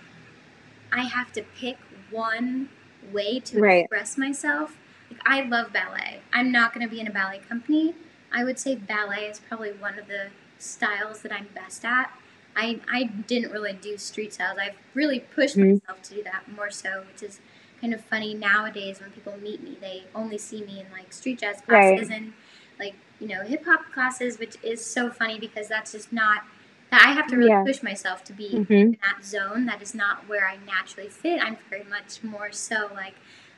[0.90, 1.76] I have to pick
[2.11, 2.68] one
[3.12, 3.85] way to Right.
[3.85, 4.76] express myself.
[5.11, 6.22] Like I love ballet.
[6.33, 7.94] I'm not going to be in a ballet company.
[8.33, 10.28] I would say ballet is probably one of the
[10.59, 12.11] styles that I'm best at.
[12.56, 14.58] I, I didn't really do street styles.
[14.60, 15.80] I've really pushed Mhm.
[15.80, 17.40] myself to do that more so, which is
[17.80, 19.76] kind of funny nowadays when people meet me.
[19.80, 21.96] They only see me in like street jazz Right.
[21.96, 22.32] classes and
[22.78, 26.42] like, you know, hip hop classes, which is so funny because that's just not
[26.90, 27.64] that I have to really Yeah.
[27.64, 28.70] push myself to be Mhm.
[28.70, 29.64] in that zone.
[29.66, 31.42] That is not where I naturally fit.
[31.42, 33.14] I'm very much more so like,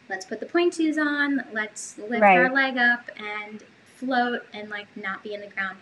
[0.08, 2.38] let's put the point shoes on, let's lift Right.
[2.38, 3.62] our leg up and
[3.96, 5.78] float and like not be in the ground.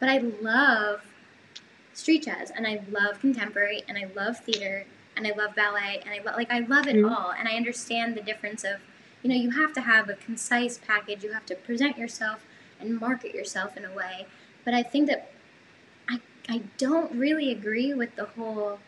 [0.00, 1.02] But I love
[1.94, 4.84] street jazz and I love contemporary and I love theater
[5.16, 7.10] and I love ballet and I lo- like I love it Mhm.
[7.10, 8.80] all and I understand the difference of
[9.22, 12.44] you know you have to have a concise package you have to present yourself
[12.80, 14.26] and market yourself in a way
[14.64, 15.30] but I think that
[16.08, 18.80] I I don't really agree with the whole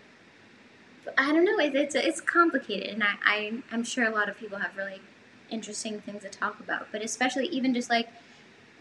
[1.17, 4.37] I don't know it, it's it's complicated and I, I I'm sure a lot of
[4.37, 5.01] people have really
[5.49, 8.09] interesting things to talk about but especially even just like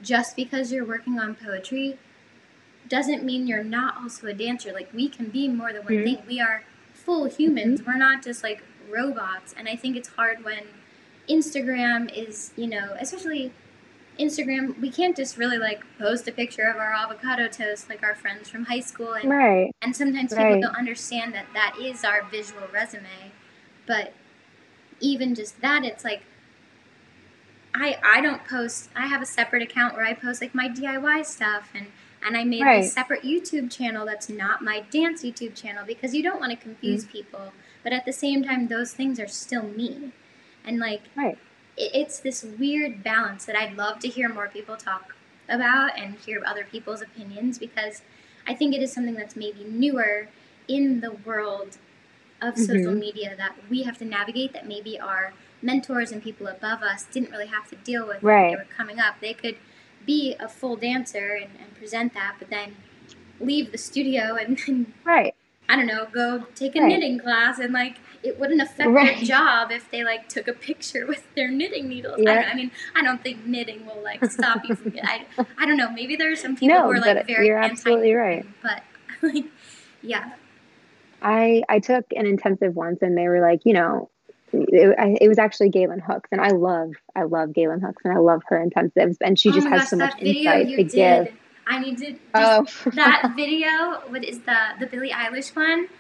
[0.02, 1.98] just because you're working on poetry
[2.88, 4.72] doesn't mean you're not also a dancer.
[4.72, 6.04] Like we can be more than one Mhm.
[6.04, 6.24] thing.
[6.28, 7.84] We are full humans.
[7.86, 9.54] We're not just like robots.
[9.58, 10.64] And I think it's hard when
[11.30, 13.52] Instagram is, you know, especially
[14.20, 18.16] Instagram, we can't just really like post a picture of our avocado toast like our
[18.16, 19.72] friends from high school and Right.
[19.82, 20.62] and sometimes people Right.
[20.62, 23.32] don't understand that that is our visual resume.
[23.86, 24.14] But
[25.02, 26.22] even just that, it's like
[27.74, 28.90] I I don't post.
[28.96, 31.88] I have a separate account where I post like my DIY stuff and
[32.26, 32.82] and I made Right.
[32.82, 36.58] this separate YouTube channel that's not my dance YouTube channel because you don't want to
[36.58, 37.54] confuse people.
[37.84, 40.12] But at the same time, those things are still me,
[40.66, 41.38] and like Right.
[41.78, 45.16] it, it's this weird balance that I'd love to hear more people talk
[45.48, 48.02] about and hear other people's opinions because
[48.48, 50.28] I think it is something that's maybe newer
[50.68, 51.78] in the world
[52.42, 53.00] of social Mhm.
[53.00, 57.32] media that we have to navigate that maybe our mentors and people above us didn't
[57.32, 58.50] really have to deal with when Right.
[58.52, 59.20] they were coming up.
[59.20, 59.58] They could
[60.06, 62.76] be a full dancer and, and present that, but then
[63.40, 65.36] leave the studio and then right
[65.68, 66.90] I don't know, go take a Right.
[66.90, 69.18] knitting class and like it wouldn't affect Right.
[69.18, 72.20] their job if they like took a picture with their knitting needles.
[72.20, 72.50] I, Yeah.
[72.52, 75.26] I mean, I don't think knitting will like stop you from I,
[75.58, 77.58] I don't know, maybe there are some people no who are like but very you're
[77.58, 78.84] absolutely right But
[79.22, 79.46] like
[80.02, 80.32] yeah.
[81.22, 84.10] I I took an intensive once, and they were like, you know,
[84.70, 88.14] it, I, it was actually Galen Hooks, and I love I love Galen Hooks, and
[88.14, 90.90] I love her intensives, and she oh just has gosh, so much insight to did.
[91.26, 91.34] give.
[91.68, 93.68] I need to just, Oh, that video
[94.08, 95.88] what is the the Billie Eilish one?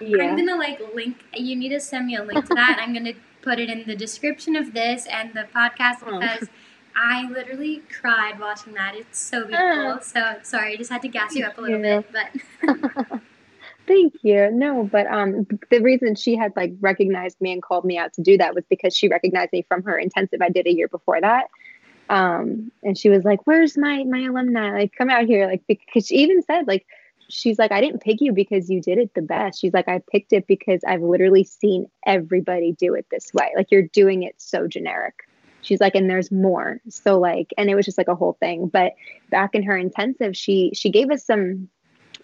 [0.00, 0.24] Yeah.
[0.24, 3.12] I'm gonna like link you need to send me a link to that I'm gonna
[3.42, 6.18] put it in the description of this and the podcast Oh.
[6.18, 6.48] because
[6.96, 8.94] I literally cried watching that.
[8.96, 10.00] It's so beautiful.
[10.02, 12.00] So sorry, I just had to gas you up a little Yeah.
[12.00, 13.20] bit, but
[13.86, 14.50] Thank you.
[14.50, 18.22] No, but um, the reason she had like recognized me and called me out to
[18.22, 21.20] do that was because she recognized me from her intensive I did a year before
[21.20, 21.46] that.
[22.08, 24.72] Um, and she was like, "Where's my my alumni?
[24.72, 26.86] Like, come out here!" Like, because she even said like,
[27.28, 30.02] she's like, "I didn't pick you because you did it the best." She's like, "I
[30.10, 33.52] picked it because I've literally seen everybody do it this way.
[33.56, 35.14] Like, you're doing it so generic."
[35.62, 36.80] She's like, and there's more.
[36.90, 38.68] So like, and it was just like a whole thing.
[38.68, 38.92] But
[39.30, 41.68] back in her intensive, she she gave us some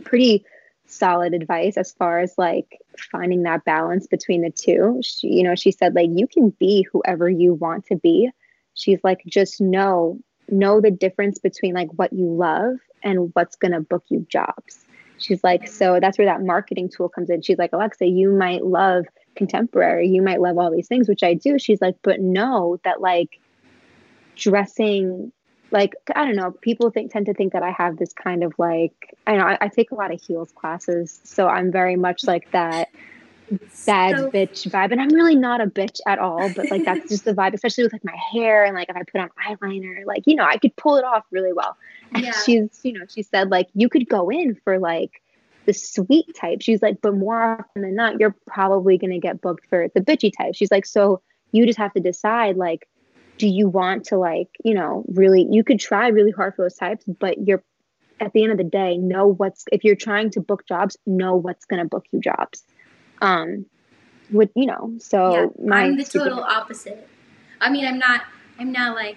[0.04, 0.44] pretty
[0.90, 2.78] solid advice as far as like
[3.10, 5.00] finding that balance between the two.
[5.02, 8.30] She, you know, she said like you can be whoever you want to be.
[8.74, 13.72] She's like just know know the difference between like what you love and what's going
[13.72, 14.84] to book you jobs.
[15.18, 17.42] She's like so that's where that marketing tool comes in.
[17.42, 21.34] She's like Alexa, you might love contemporary, you might love all these things, which I
[21.34, 21.58] do.
[21.58, 23.38] She's like but know that like
[24.36, 25.32] dressing
[25.72, 28.52] like I don't know, people think tend to think that I have this kind of
[28.58, 32.26] like I know I, I take a lot of heels classes, so I'm very much
[32.26, 32.88] like that
[33.86, 37.08] bad so bitch vibe, and I'm really not a bitch at all, but like that's
[37.08, 40.04] just the vibe, especially with like my hair and like if I put on eyeliner,
[40.06, 41.76] like you know I could pull it off really well.
[42.14, 42.32] And Yeah.
[42.44, 45.22] she's you know she said like you could go in for like
[45.66, 46.62] the sweet type.
[46.62, 50.32] She's like, but more often than not, you're probably gonna get booked for the bitchy
[50.36, 50.54] type.
[50.54, 51.20] She's like, so
[51.52, 52.86] you just have to decide like
[53.40, 56.74] do you want to like you know really you could try really hard for those
[56.74, 57.64] types but you're
[58.20, 61.34] at the end of the day know what's if you're trying to book jobs know
[61.36, 62.64] what's going to book you jobs
[63.22, 63.64] um
[64.30, 67.08] would you know so yeah, my I'm the total opposite.
[67.62, 68.24] I mean I'm not
[68.58, 69.16] I'm not like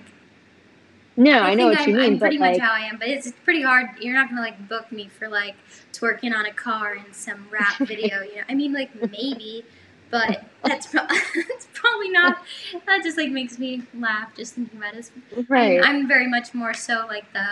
[1.17, 2.97] no i, know think what I'm, you mean I'm pretty like much how I am,
[2.97, 3.89] but it's pretty hard.
[3.99, 5.55] You're not gonna like book me for like
[5.91, 8.21] twerking on a car in some rap video.
[8.21, 9.65] You know, I mean, like maybe,
[10.13, 11.07] but that's pro-
[11.49, 12.37] that's probably not.
[12.85, 15.09] That just like makes me laugh just thinking about it.
[15.49, 17.45] right I'm, I'm very much more so like the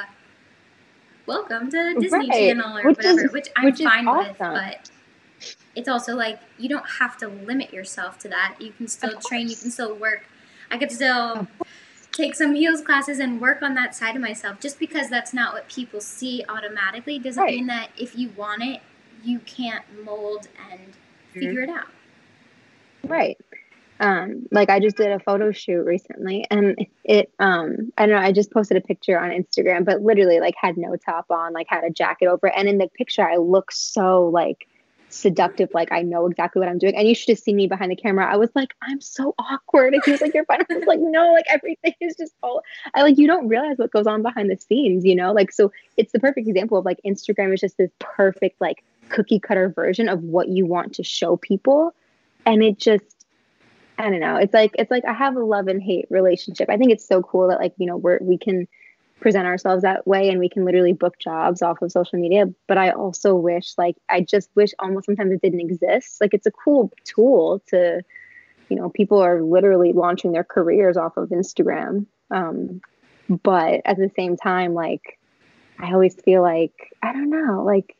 [1.25, 2.31] welcome to Disney Right.
[2.31, 4.89] Channel or Which whatever, is- which I'm which fine with, but.
[5.73, 8.57] It's also like you don't have to limit yourself to that.
[8.59, 10.23] You can still train, you can still work.
[10.69, 11.47] I could still
[12.11, 14.59] take some heels classes and work on that side of myself.
[14.59, 17.55] Just because that's not what people see automatically doesn't Right.
[17.55, 18.81] mean that if you want it,
[19.23, 20.81] you can't mold and
[21.33, 21.87] figure it out.
[23.03, 23.37] Right.
[23.99, 28.21] Um like i just did a photo shoot recently and it um i don't know
[28.27, 31.67] i just posted a picture on instagram but literally like had no top on like
[31.69, 32.53] had a jacket over it.
[32.57, 34.67] And in the picture i look so like
[35.09, 36.95] seductive like i know exactly what i'm doing.
[36.95, 38.25] And you should have seen me behind the camera.
[38.25, 39.93] I was like i'm so awkward.
[39.93, 40.61] And he was like you're fine.
[40.67, 42.63] I was like no like everything is just all
[42.95, 45.31] i like you don't realize what goes on behind the scenes you know?
[45.31, 49.39] Like so it's the perfect example of like instagram is just this perfect like cookie
[49.39, 51.93] cutter version of what you want to show people
[52.45, 53.25] and it just
[53.97, 54.37] I don't know.
[54.37, 56.69] It's like it's like I have a love and hate relationship.
[56.69, 58.67] I think it's so cool that like you know we're we can
[59.19, 62.47] present ourselves that way and we can literally book jobs off of social media.
[62.67, 66.19] But I also wish like I just wish almost sometimes it didn't exist.
[66.19, 68.01] Like it's a cool tool to,
[68.69, 72.07] you know, people are literally launching their careers off of Instagram.
[72.31, 72.81] Um,
[73.29, 75.19] but at the same time, like
[75.79, 76.73] I always feel like
[77.03, 77.95] I don't know, like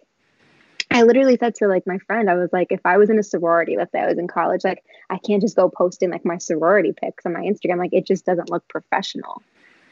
[0.91, 3.23] I literally said to like my friend, I was like, if I was in a
[3.23, 6.38] sorority, let's say I was in college, like I can't just go posting like my
[6.38, 7.77] sorority pics on my Instagram.
[7.77, 9.41] Like it just doesn't look professional.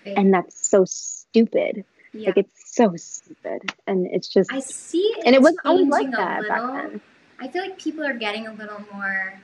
[0.06, 0.18] Right?
[0.18, 1.86] And that's so stupid.
[2.14, 2.28] yeah.
[2.30, 3.74] Like it's so stupid.
[3.88, 7.02] And it's just I see it and it wasn't always like that back then.
[7.40, 9.40] I feel like people are getting a little more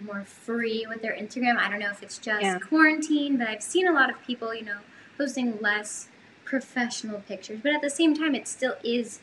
[0.00, 1.58] more free with their Instagram.
[1.58, 2.58] I don't know if it's just Yeah.
[2.58, 4.78] quarantine, but I've seen a lot of people, you know,
[5.18, 6.08] posting less
[6.44, 7.60] professional pictures.
[7.62, 9.20] But at the same time, it still is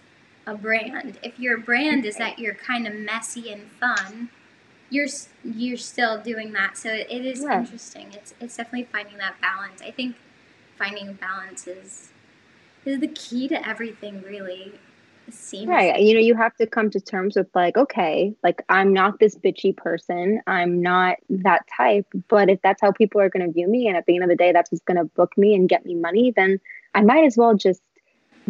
[0.48, 1.20] a brand.
[1.22, 4.30] If your brand is that you're kind of messy and fun,
[4.89, 5.08] you're
[5.43, 6.78] you're still doing that.
[6.78, 7.60] So it, it is Yeah.
[7.60, 8.08] interesting.
[8.14, 9.82] It's it's definitely finding that balance.
[9.82, 10.16] I think
[10.78, 12.10] finding balance is
[12.86, 14.22] is the key to everything.
[14.22, 14.72] Really,
[15.30, 16.00] seems Right.
[16.00, 19.36] You know, you have to come to terms with like, okay, like I'm not this
[19.36, 20.41] bitchy person.
[20.48, 22.08] I'm not that type.
[22.30, 24.30] But if that's how people are going to view me, and at the end of
[24.30, 26.60] the day, that's what's going to book me and get me money, then
[26.93, 27.82] I might as well just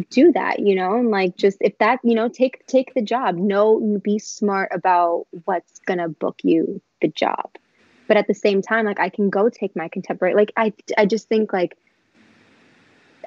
[0.09, 3.35] do that, you know, and like just if that, you know, take take the job.
[3.35, 7.55] No, be smart about what's gonna book you the job.
[8.07, 10.35] But at the same time, like I can go take my contemporary.
[10.35, 11.77] Like I I just think like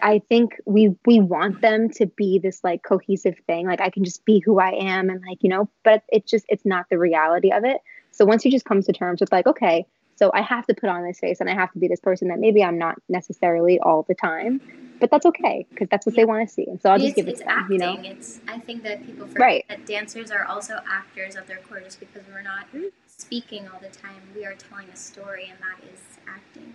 [0.02, 3.66] I think we we want them to be this like cohesive thing.
[3.66, 6.46] Like I can just be who I am and like, you know, but it's just
[6.48, 7.78] it's not the reality of it.
[8.10, 9.86] So once you just come to terms with like, okay,
[10.20, 12.28] so I have to put on this face and I have to be this person
[12.28, 14.60] that maybe I'm not necessarily all the time,
[15.00, 16.20] but that's okay because that's what yeah.
[16.20, 16.66] they want to see.
[16.66, 17.72] And so I'll just give it to them, acting.
[17.72, 17.98] you know.
[18.02, 19.64] It's I think that people forget right.
[19.70, 22.88] that dancers are also actors at their core just because we're not mm-hmm.
[23.06, 24.20] speaking all the time.
[24.36, 26.74] We are telling a story and that is acting.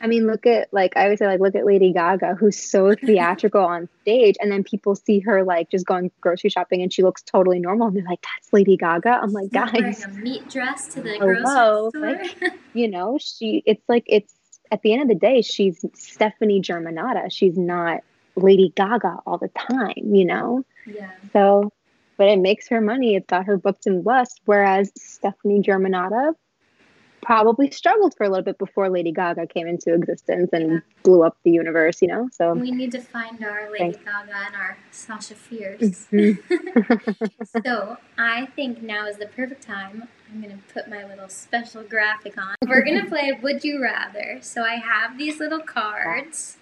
[0.00, 2.94] I mean, look at like I always say, like look at Lady Gaga, who's so
[3.06, 7.02] theatrical on stage, and then people see her like just going grocery shopping, and she
[7.02, 10.48] looks totally normal, and they're like, "That's Lady Gaga." I'm like, guys, wearing a meat
[10.48, 11.90] dress to the hello.
[11.90, 12.42] grocery store.
[12.50, 13.62] Like, you know, she.
[13.66, 14.34] It's like it's
[14.70, 17.30] at the end of the day, she's Stefani Germanotta.
[17.30, 18.00] She's not
[18.36, 20.14] Lady Gaga all the time.
[20.14, 20.64] You know.
[20.86, 21.10] Yeah.
[21.32, 21.72] So,
[22.16, 23.16] but it makes her money.
[23.16, 26.34] It's got her booked in Lust, whereas Stefani Germanotta
[27.24, 30.78] probably struggled for a little bit before Lady Gaga came into existence and yeah.
[31.02, 32.28] blew up the universe, you know?
[32.32, 33.98] So we need to find our Lady Thanks.
[33.98, 36.06] Gaga and our Sasha Fierce.
[36.12, 37.24] Mm-hmm.
[37.64, 40.08] so I think now is the perfect time.
[40.30, 42.56] I'm gonna put my little special graphic on.
[42.66, 44.38] We're gonna play Would You Rather.
[44.40, 46.56] So I have these little cards.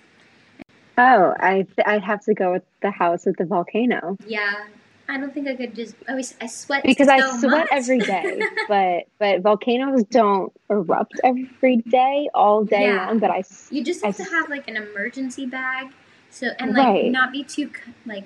[0.99, 4.19] Oh, I th- I'd have to go with the house with the volcano.
[4.27, 4.67] Yeah,
[5.13, 5.95] I don't think I could just.
[6.09, 7.69] I always I sweat because so I sweat much.
[7.71, 13.07] every day, but but volcanoes don't erupt every day all day yeah.
[13.07, 13.19] long.
[13.19, 15.93] But I you just have I, to have like an emergency bag,
[16.31, 17.13] so and like right.
[17.13, 17.71] not be too
[18.07, 18.25] like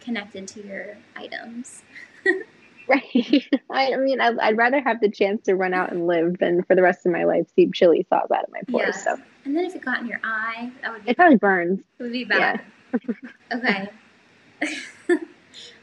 [0.00, 1.82] connected to your items.
[2.88, 3.44] right.
[3.70, 6.62] I, I mean, I, would rather have the chance to run out and live than
[6.64, 8.88] for the rest of my life see chili sauce out of my pores.
[8.88, 9.04] Yes.
[9.04, 9.16] So.
[9.46, 11.10] And then if it got in your eye, that would be.
[11.10, 11.80] It probably burns.
[11.98, 12.60] It would be bad.
[12.92, 13.14] Yeah.
[13.54, 13.88] okay.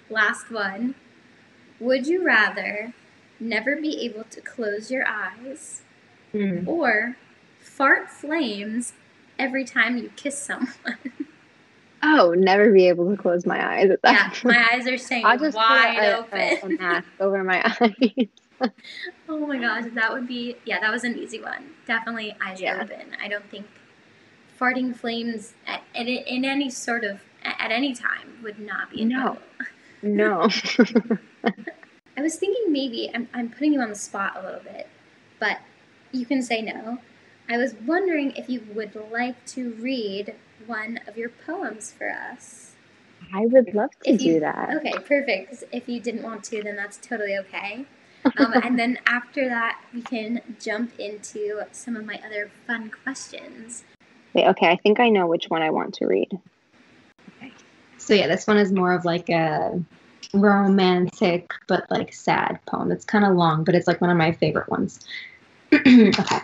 [0.10, 0.96] Last one.
[1.80, 2.94] Would you rather
[3.40, 5.82] never be able to close your eyes
[6.34, 6.68] mm.
[6.68, 7.18] or
[7.60, 8.94] fart flames
[9.38, 10.98] every time you kiss someone?
[12.06, 13.90] Oh, never be able to close my eyes.
[14.04, 16.40] yeah, my eyes are staying I'll just wide a, open.
[16.40, 18.28] A, a mask over my eyes.
[19.30, 21.64] oh my gosh, that would be yeah, that was an easy one.
[21.88, 22.82] Definitely eyes yeah.
[22.82, 23.16] open.
[23.22, 23.66] I don't think
[24.60, 29.38] farting flames at, at, in any sort of at any time would not be no.
[30.04, 30.42] No.
[32.18, 34.88] I was thinking maybe I'm, I'm putting you on the spot a little bit,
[35.40, 35.60] but
[36.12, 37.00] you can say no.
[37.50, 40.36] I was wondering if you would like to read
[40.66, 42.72] one of your poems for us.
[43.34, 44.70] I would love to if do that.
[44.78, 45.64] Okay, perfect.
[45.72, 47.86] If you didn't want to, then that's totally okay.
[48.38, 53.84] Um, and then after that, we can jump into some of my other fun questions.
[54.34, 56.40] Wait, okay, I think I know which one I want to read.
[58.04, 59.82] So yeah, this one is more of like a
[60.34, 62.92] romantic but like sad poem.
[62.92, 65.00] It's kind of long, but it's like one of my favorite ones.
[65.74, 66.40] okay.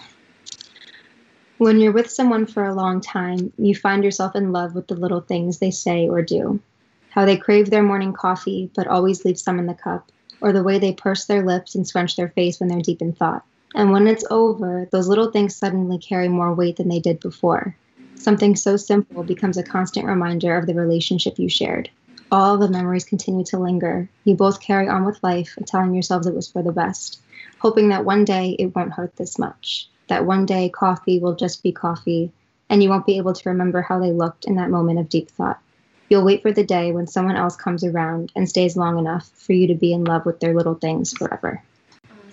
[1.58, 4.96] When you're with someone for a long time, you find yourself in love with the
[4.96, 6.62] little things they say or do.
[7.10, 10.64] How they crave their morning coffee but always leave some in the cup, or the
[10.64, 13.44] way they purse their lips and scrunch their face when they're deep in thought.
[13.76, 17.76] And when it's over, those little things suddenly carry more weight than they did before.
[18.20, 21.90] Something so simple becomes a constant reminder of the relationship you shared.
[22.30, 24.10] All the memories continue to linger.
[24.26, 27.22] You both carry on with life, telling yourselves it was for the best,
[27.60, 31.64] hoping that one day it won't hurt this much, that one day coffee will just
[31.64, 32.30] be coffee,
[32.70, 35.32] and you won't be able to remember how they looked in that moment of deep
[35.32, 35.62] thought.
[36.10, 39.54] You'll wait for the day when someone else comes around and stays long enough for
[39.54, 41.64] you to be in love with their little things forever.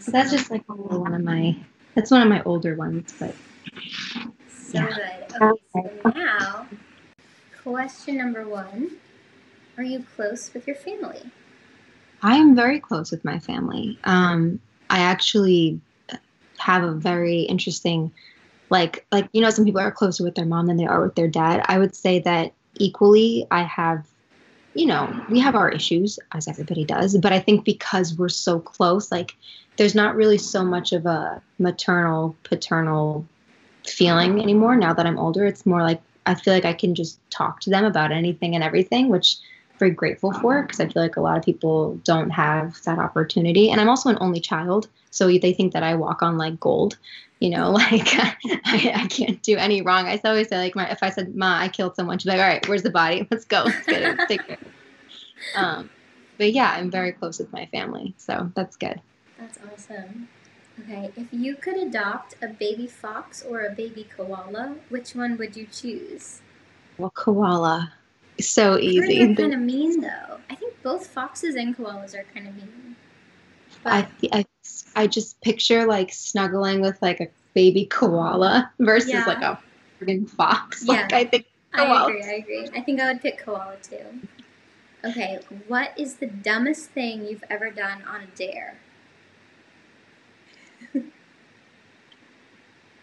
[0.01, 1.57] So that's just like one of my
[1.95, 3.34] that's one of my older ones, but
[4.77, 5.43] so good.
[5.43, 6.66] Okay, so now,
[7.62, 8.97] question number one
[9.77, 11.22] Are you close with your family?
[12.22, 13.99] I am very close with my family.
[14.05, 15.81] Um, I actually
[16.59, 18.12] have a very interesting,
[18.70, 21.14] like, like you know, some people are closer with their mom than they are with
[21.14, 21.64] their dad.
[21.66, 24.07] I would say that equally, I have,
[24.74, 28.61] you know, we have our issues as everybody does, but I think because we're so
[28.61, 29.35] close, like,
[29.77, 33.27] there's not really so much of a maternal paternal
[33.89, 35.45] feeling anymore now that I'm older.
[35.47, 38.64] It's more like I feel like I can just talk to them about anything and
[38.64, 39.37] everything, which
[39.70, 42.99] I'm very grateful for because I feel like a lot of people don't have that
[42.99, 43.70] opportunity.
[43.70, 46.99] And I'm also an only child, so they think that I walk on like gold.
[47.39, 48.37] You know, like I,
[48.95, 50.07] I can't do any wrong.
[50.07, 52.47] I always say like, my, if I said, "Ma, I killed someone," she's like, "All
[52.47, 53.26] right, where's the body?
[53.30, 53.64] Let's go.
[53.66, 54.18] Let's get it.
[54.28, 54.59] Take it."
[55.55, 55.91] Um,
[56.39, 59.01] but yeah, I'm very close with my family, so that's good.
[59.39, 60.28] That's awesome.
[60.81, 65.57] Okay, if you could adopt a baby fox or a baby koala, which one would
[65.57, 66.41] you choose?
[66.99, 67.93] Well, koala.
[68.41, 69.16] So easy.
[69.16, 70.39] They're kind of mean though.
[70.51, 72.97] I think both foxes and koalas are kind of mean.
[73.87, 74.45] I, But I
[74.95, 79.24] I just picture like snuggling with like a baby koala versus Yeah.
[79.27, 79.59] like a
[80.01, 80.83] friggin' fox.
[80.85, 80.93] Yeah.
[80.93, 82.22] Like I think I agree.
[82.22, 82.70] I agree.
[82.74, 84.20] I think I would pick koala too.
[85.05, 88.79] Okay, what is the dumbest thing you've ever done on a dare?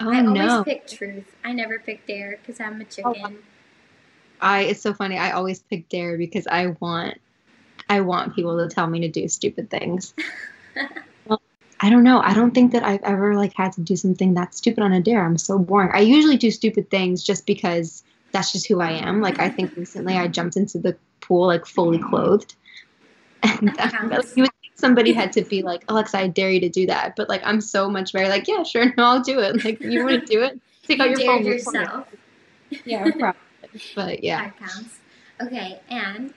[0.05, 0.63] Oh I always no.
[0.65, 1.35] pick truth.
[1.45, 3.37] I never pick dare because I'm a Oh, chicken.
[4.41, 5.17] I it's so funny.
[5.17, 7.19] I always pick dare because I want
[7.89, 10.13] I want people to tell me to do stupid things.
[11.25, 11.41] well,
[11.79, 12.19] I don't know.
[12.19, 14.99] I don't think that I've ever like had to do something that stupid on a
[14.99, 15.25] dare.
[15.25, 15.91] I'm so boring.
[15.93, 19.21] I usually do stupid things just because that's just who I am.
[19.21, 22.55] Like I think recently I jumped into the pool like fully clothed.
[23.43, 24.52] And That you would
[24.83, 27.15] somebody had to be like, Alexa, I dare you to do that.
[27.15, 28.27] But like I'm so much better.
[28.27, 29.63] like, yeah, sure, no, I'll do it.
[29.63, 30.59] Like you want to do it?
[30.85, 31.45] Take out your phone.
[31.45, 32.07] yourself.
[32.85, 33.39] Yeah, probably.
[33.93, 34.45] But yeah.
[34.45, 34.99] That counts.
[35.39, 36.33] Okay, and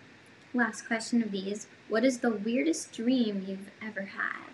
[0.53, 4.51] last question of these: What is the weirdest dream you've ever had?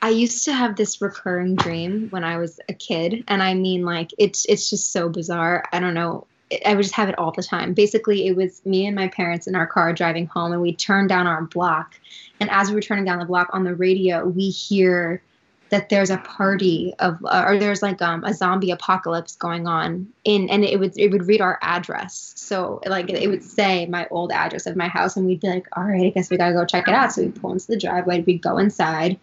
[0.00, 3.84] I used to have this recurring dream when I was a kid, and I mean,
[3.84, 5.68] like it's it's just so bizarre.
[5.74, 6.26] I don't know.
[6.66, 7.74] I would just have it all the time.
[7.74, 11.08] Basically, it was me and my parents in our car driving home, and we turned
[11.08, 11.98] down our block.
[12.40, 15.22] And as we were turning down the block on the radio, we hear
[15.70, 20.08] that there's a party of, uh, or there's like um, a zombie apocalypse going on
[20.24, 22.32] in, and it would it would read our address.
[22.36, 25.68] So like it would say my old address of my house, and we'd be like,
[25.76, 27.12] all right, I guess we gotta go check it out.
[27.12, 29.18] So we pull into the driveway, we'd go inside,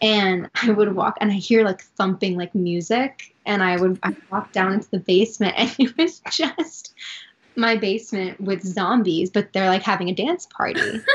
[0.00, 4.14] and I would walk and I hear like thumping like music and I would I
[4.30, 6.94] walk down into the basement and it was just
[7.56, 11.00] my basement with zombies but they're like having a dance party.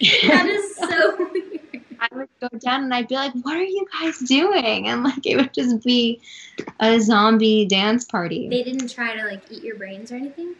[0.00, 1.60] That is so weird.
[2.00, 5.24] I would go down and I'd be like, "What are you guys doing?" And like
[5.24, 6.20] it would just be
[6.80, 8.48] a zombie dance party.
[8.48, 10.54] They didn't try to like eat your brains or anything.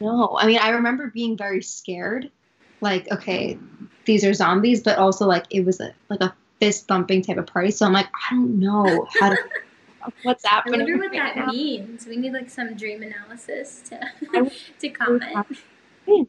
[0.00, 2.30] No, I mean, I remember being very scared.
[2.80, 3.58] Like, okay,
[4.04, 7.46] these are zombies, but also like it was a like a fist bumping type of
[7.46, 7.70] party.
[7.70, 9.36] So I'm like, I don't know how to.
[10.22, 11.46] What's I wonder what right that now.
[11.46, 12.06] means.
[12.06, 14.00] We need like some dream analysis to
[14.32, 14.50] I
[14.80, 15.46] to comment.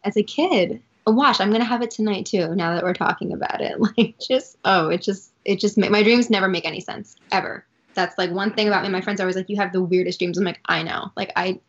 [0.03, 2.55] As a kid, oh, watch, I'm gonna have it tonight too.
[2.55, 6.01] Now that we're talking about it, like just oh, it just it just ma- my
[6.01, 7.65] dreams never make any sense ever.
[7.93, 8.89] That's like one thing about me.
[8.89, 10.37] My friends are always like, you have the weirdest dreams.
[10.37, 11.11] I'm like, I know.
[11.15, 11.59] Like I,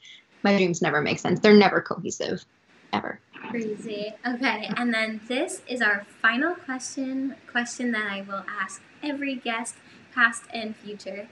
[0.45, 1.41] my dreams never make sense.
[1.41, 2.45] They're never cohesive,
[2.93, 3.19] ever.
[3.51, 4.15] Crazy.
[4.27, 7.37] Okay, and then this is our final question.
[7.51, 9.77] Question that I will ask every guest,
[10.15, 11.29] past and future.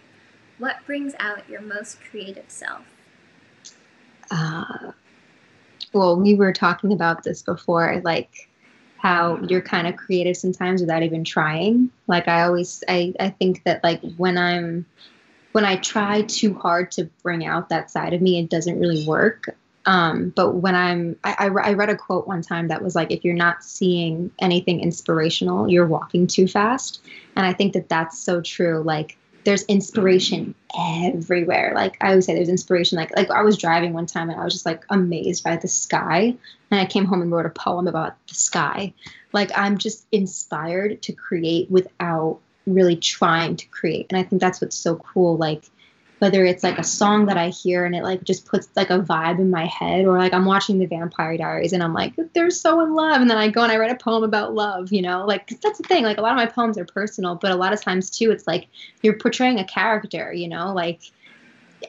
[0.58, 2.84] What brings out your most creative self?
[4.30, 4.92] uh,
[5.92, 8.48] well, we were talking about this before, like
[8.96, 11.90] how you're kind of creative sometimes without even trying.
[12.06, 14.86] Like I always, I, I think that like when I'm,
[15.52, 19.06] when I try too hard to bring out that side of me, it doesn't really
[19.06, 19.56] work.
[19.86, 23.10] Um, but when I'm, I, I, I read a quote one time that was like,
[23.12, 27.00] if you're not seeing anything inspirational, you're walking too fast.
[27.36, 28.82] And I think that that's so true.
[28.82, 29.16] Like
[29.46, 31.72] there's inspiration everywhere.
[31.74, 32.98] Like I always say, there's inspiration.
[32.98, 35.68] Like like I was driving one time and I was just like amazed by the
[35.68, 36.34] sky,
[36.70, 38.92] and I came home and wrote a poem about the sky.
[39.32, 44.60] Like I'm just inspired to create without really trying to create, and I think that's
[44.60, 45.36] what's so cool.
[45.36, 45.62] Like
[46.18, 49.00] whether it's like a song that I hear and it like just puts like a
[49.00, 52.50] vibe in my head, or like I'm watching the Vampire Diaries and I'm like they're
[52.50, 54.92] so in love, and then I go and I write a poem about love.
[54.92, 56.04] You know, like that's the thing.
[56.04, 58.46] Like a lot of my poems are personal, but a lot of times too, it's
[58.46, 58.68] like
[59.02, 60.32] you're portraying a character.
[60.32, 61.00] You know, like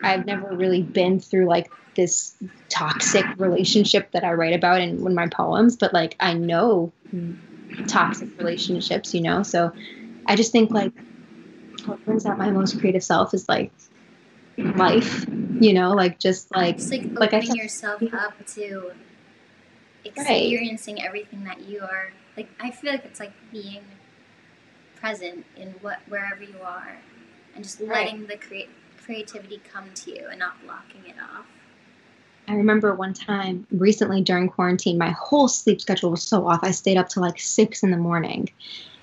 [0.03, 2.35] I've never really been through like this
[2.69, 6.91] toxic relationship that I write about in one of my poems, but like I know
[7.87, 9.41] toxic relationships, you know.
[9.43, 9.71] So
[10.25, 10.91] I just think like
[11.85, 13.71] what brings out my most creative self is like
[14.57, 15.25] life,
[15.59, 18.91] you know, like just like Just like like I opening said- yourself up to
[20.05, 22.11] experiencing everything that you are.
[22.35, 23.81] Like I feel like it's like being
[24.95, 26.97] present in what wherever you are,
[27.55, 28.05] and just Right.
[28.05, 28.69] letting the crea-
[29.03, 31.45] creativity come to you and not blocking it off.
[32.49, 36.59] I remember one time recently during quarantine, my whole sleep schedule was so off.
[36.63, 38.49] I stayed up till like six in the morning.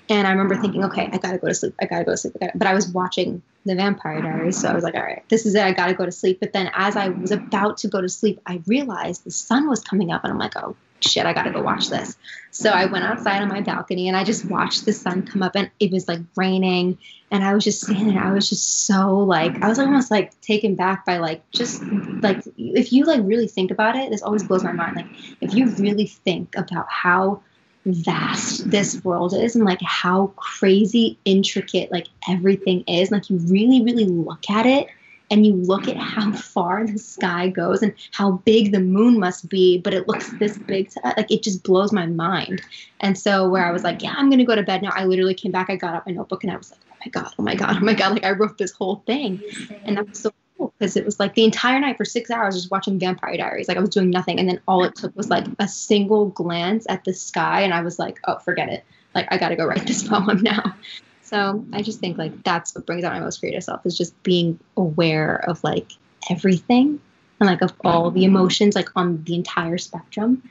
[0.07, 1.73] And I remember thinking, okay, I gotta go to sleep.
[1.81, 2.35] I gotta go to sleep.
[2.41, 5.45] I but I was watching The Vampire Diaries, so I was like, all right, this
[5.45, 5.63] is it.
[5.63, 6.39] I gotta go to sleep.
[6.39, 9.81] But then as I was about to go to sleep, I realized the sun was
[9.81, 12.17] coming up, and I'm like, oh shit, I gotta go watch this.
[12.51, 15.55] So I went outside on my balcony and I just watched the sun come up,
[15.55, 16.99] and it was like raining,
[17.31, 18.23] and I was just standing there.
[18.23, 21.83] I was just so like, I was almost like taken back by like just
[22.21, 24.97] like if you like really think about it, this always blows my mind.
[24.97, 25.07] Like
[25.41, 27.41] if you really think about how
[27.85, 33.81] vast this world is and like how crazy intricate like everything is like you really
[33.83, 34.87] really look at it
[35.31, 39.49] and you look at how far the sky goes and how big the moon must
[39.49, 42.61] be, but it looks this big, to, like it just blows my mind.
[42.99, 44.91] And so where I was like, yeah, I'm gonna go to bed now.
[44.93, 47.09] I literally came back, I got out my notebook, and I was like, oh my
[47.09, 49.41] god, oh my god, oh my god, like I wrote this whole thing,
[49.83, 52.55] and that was so cool because it was like the entire night for six hours
[52.55, 53.67] just watching Vampire Diaries.
[53.67, 56.85] Like I was doing nothing, and then all it took was like a single glance
[56.89, 58.83] at the sky, and I was like, oh, forget it.
[59.13, 60.75] Like I gotta go write this poem now.
[61.21, 64.21] So I just think like that's what brings out my most creative self is just
[64.23, 65.91] being aware of like
[66.29, 66.99] everything
[67.39, 70.43] and like of all the emotions like on the entire spectrum.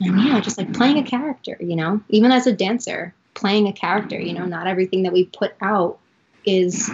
[0.00, 3.72] And yeah, just like playing a character, you know, even as a dancer, playing a
[3.72, 5.98] character, you know, not everything that we put out
[6.46, 6.90] is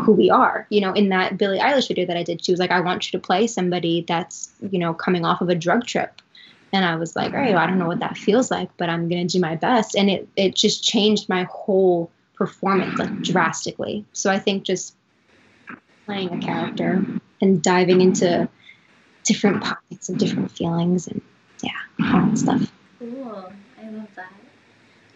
[0.00, 0.66] who we are.
[0.70, 3.12] You know, in that Billie Eilish video that I did, she was like, I want
[3.12, 6.20] you to play somebody that's, you know, coming off of a drug trip.
[6.72, 8.90] And I was like, all right, well, I don't know what that feels like, but
[8.90, 9.94] I'm gonna do my best.
[9.94, 14.04] And it it just changed my whole performance like drastically.
[14.12, 14.94] So I think just
[16.06, 17.04] playing a character
[17.40, 18.48] and diving into
[19.24, 21.20] different pockets of different feelings and
[21.62, 21.70] yeah,
[22.00, 22.72] all that stuff.
[22.98, 23.52] Cool.
[23.80, 24.32] I love that.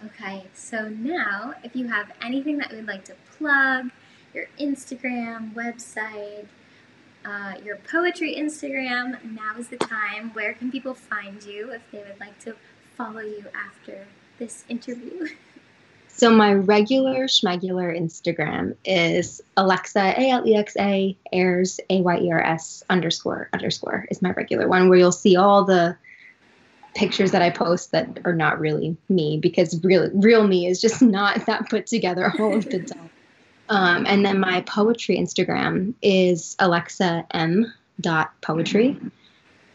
[0.04, 3.90] Okay, so now if you have anything that you would like to plug,
[4.34, 6.46] your Instagram, website,
[7.24, 10.30] uh, your poetry Instagram, now is the time.
[10.32, 12.56] Where can people find you if they would like to
[12.96, 14.06] follow you after
[14.38, 15.28] this interview?
[16.14, 22.18] So my regular schmegular Instagram is Alexa A L E X A Ayers A Y
[22.18, 25.96] E R S underscore underscore is my regular one where you'll see all the
[26.94, 31.02] pictures that I post that are not really me because real real me is just
[31.02, 33.10] not that put together all of the time.
[33.68, 38.98] Um, and then my poetry Instagram is Alexa M dot poetry.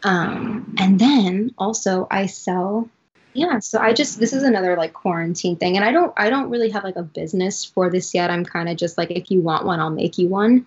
[0.04, 2.88] Um, and then also I sell
[3.34, 6.50] yeah so i just this is another like quarantine thing and i don't i don't
[6.50, 9.40] really have like a business for this yet i'm kind of just like if you
[9.40, 10.66] want one i'll make you one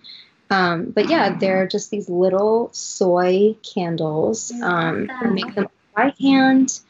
[0.50, 6.80] um, but yeah they're just these little soy candles um, make them by hand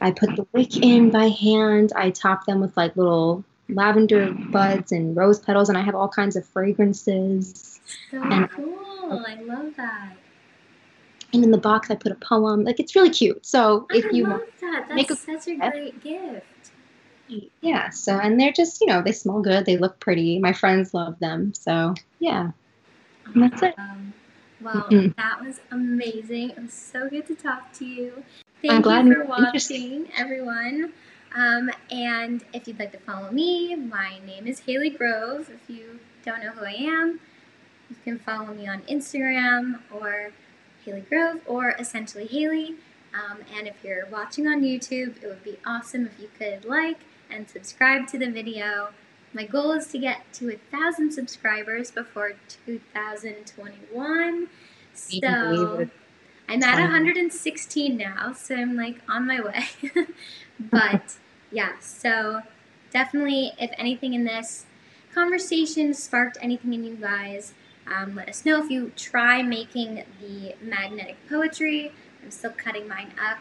[0.00, 4.92] i put the wick in by hand i top them with like little lavender buds
[4.92, 7.80] and rose petals and i have all kinds of fragrances
[8.10, 10.16] so and cool i love that
[11.32, 12.64] and in the box I put a poem.
[12.64, 13.44] Like it's really cute.
[13.44, 14.84] So if I you love want, that.
[14.88, 16.72] That's make a such a great gift.
[17.60, 17.90] yeah.
[17.90, 19.66] So and they're just you know they smell good.
[19.66, 20.38] They look pretty.
[20.38, 21.54] My friends love them.
[21.54, 22.50] So yeah,
[23.26, 23.74] and that's it.
[23.78, 24.12] Um,
[24.60, 25.14] well, Mhm.
[25.16, 26.50] that was amazing.
[26.50, 28.24] It was so good to talk to you.
[28.62, 30.92] Thank I'm glad you for watching, everyone.
[31.34, 35.48] Um, and if you'd like to follow me, my name is Haley Grove.
[35.50, 37.20] If you don't know who I am,
[37.88, 40.32] you can follow me on Instagram or
[40.84, 42.76] Haley Grove or essentially Haley.
[43.14, 46.98] Um, and if you're watching on YouTube, it would be awesome if you could like
[47.30, 48.90] and subscribe to the video.
[49.32, 52.32] My goal is to get to a thousand subscribers before
[52.66, 54.48] 2021.
[55.08, 55.90] You can believe So.
[56.48, 59.68] I'm at 116 now, so I'm like on my way.
[60.60, 61.16] but
[61.52, 62.42] yeah, so
[62.90, 64.66] definitely, if anything in this
[65.14, 67.54] conversation sparked anything in you guys,
[67.86, 71.92] um, let us know if you try making the magnetic poetry.
[72.22, 73.38] I'm still cutting mine up.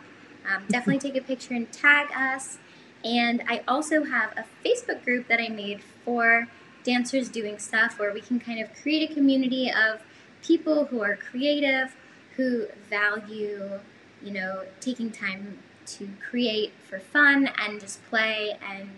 [0.48, 2.60] Um, definitely take a picture and tag us.
[3.04, 6.47] And I also have a Facebook group that I made for
[6.84, 10.02] dancers doing stuff where we can kind of create a community of
[10.41, 11.95] people who are creative,
[12.36, 13.80] who value,
[14.22, 18.58] you know, taking time to create for fun and just play.
[18.70, 18.89] And,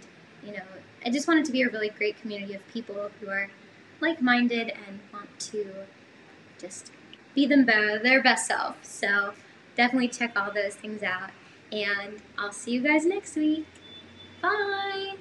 [0.44, 0.64] you know,
[1.06, 3.50] I just want it to be a really great community of people who are
[4.00, 5.68] like minded and want to
[6.60, 6.92] just
[7.36, 8.84] be them their best self.
[8.84, 9.34] So
[9.76, 11.32] definitely check all those things out.
[11.72, 13.66] And I'll see you guys next week.
[14.42, 15.16] Bye.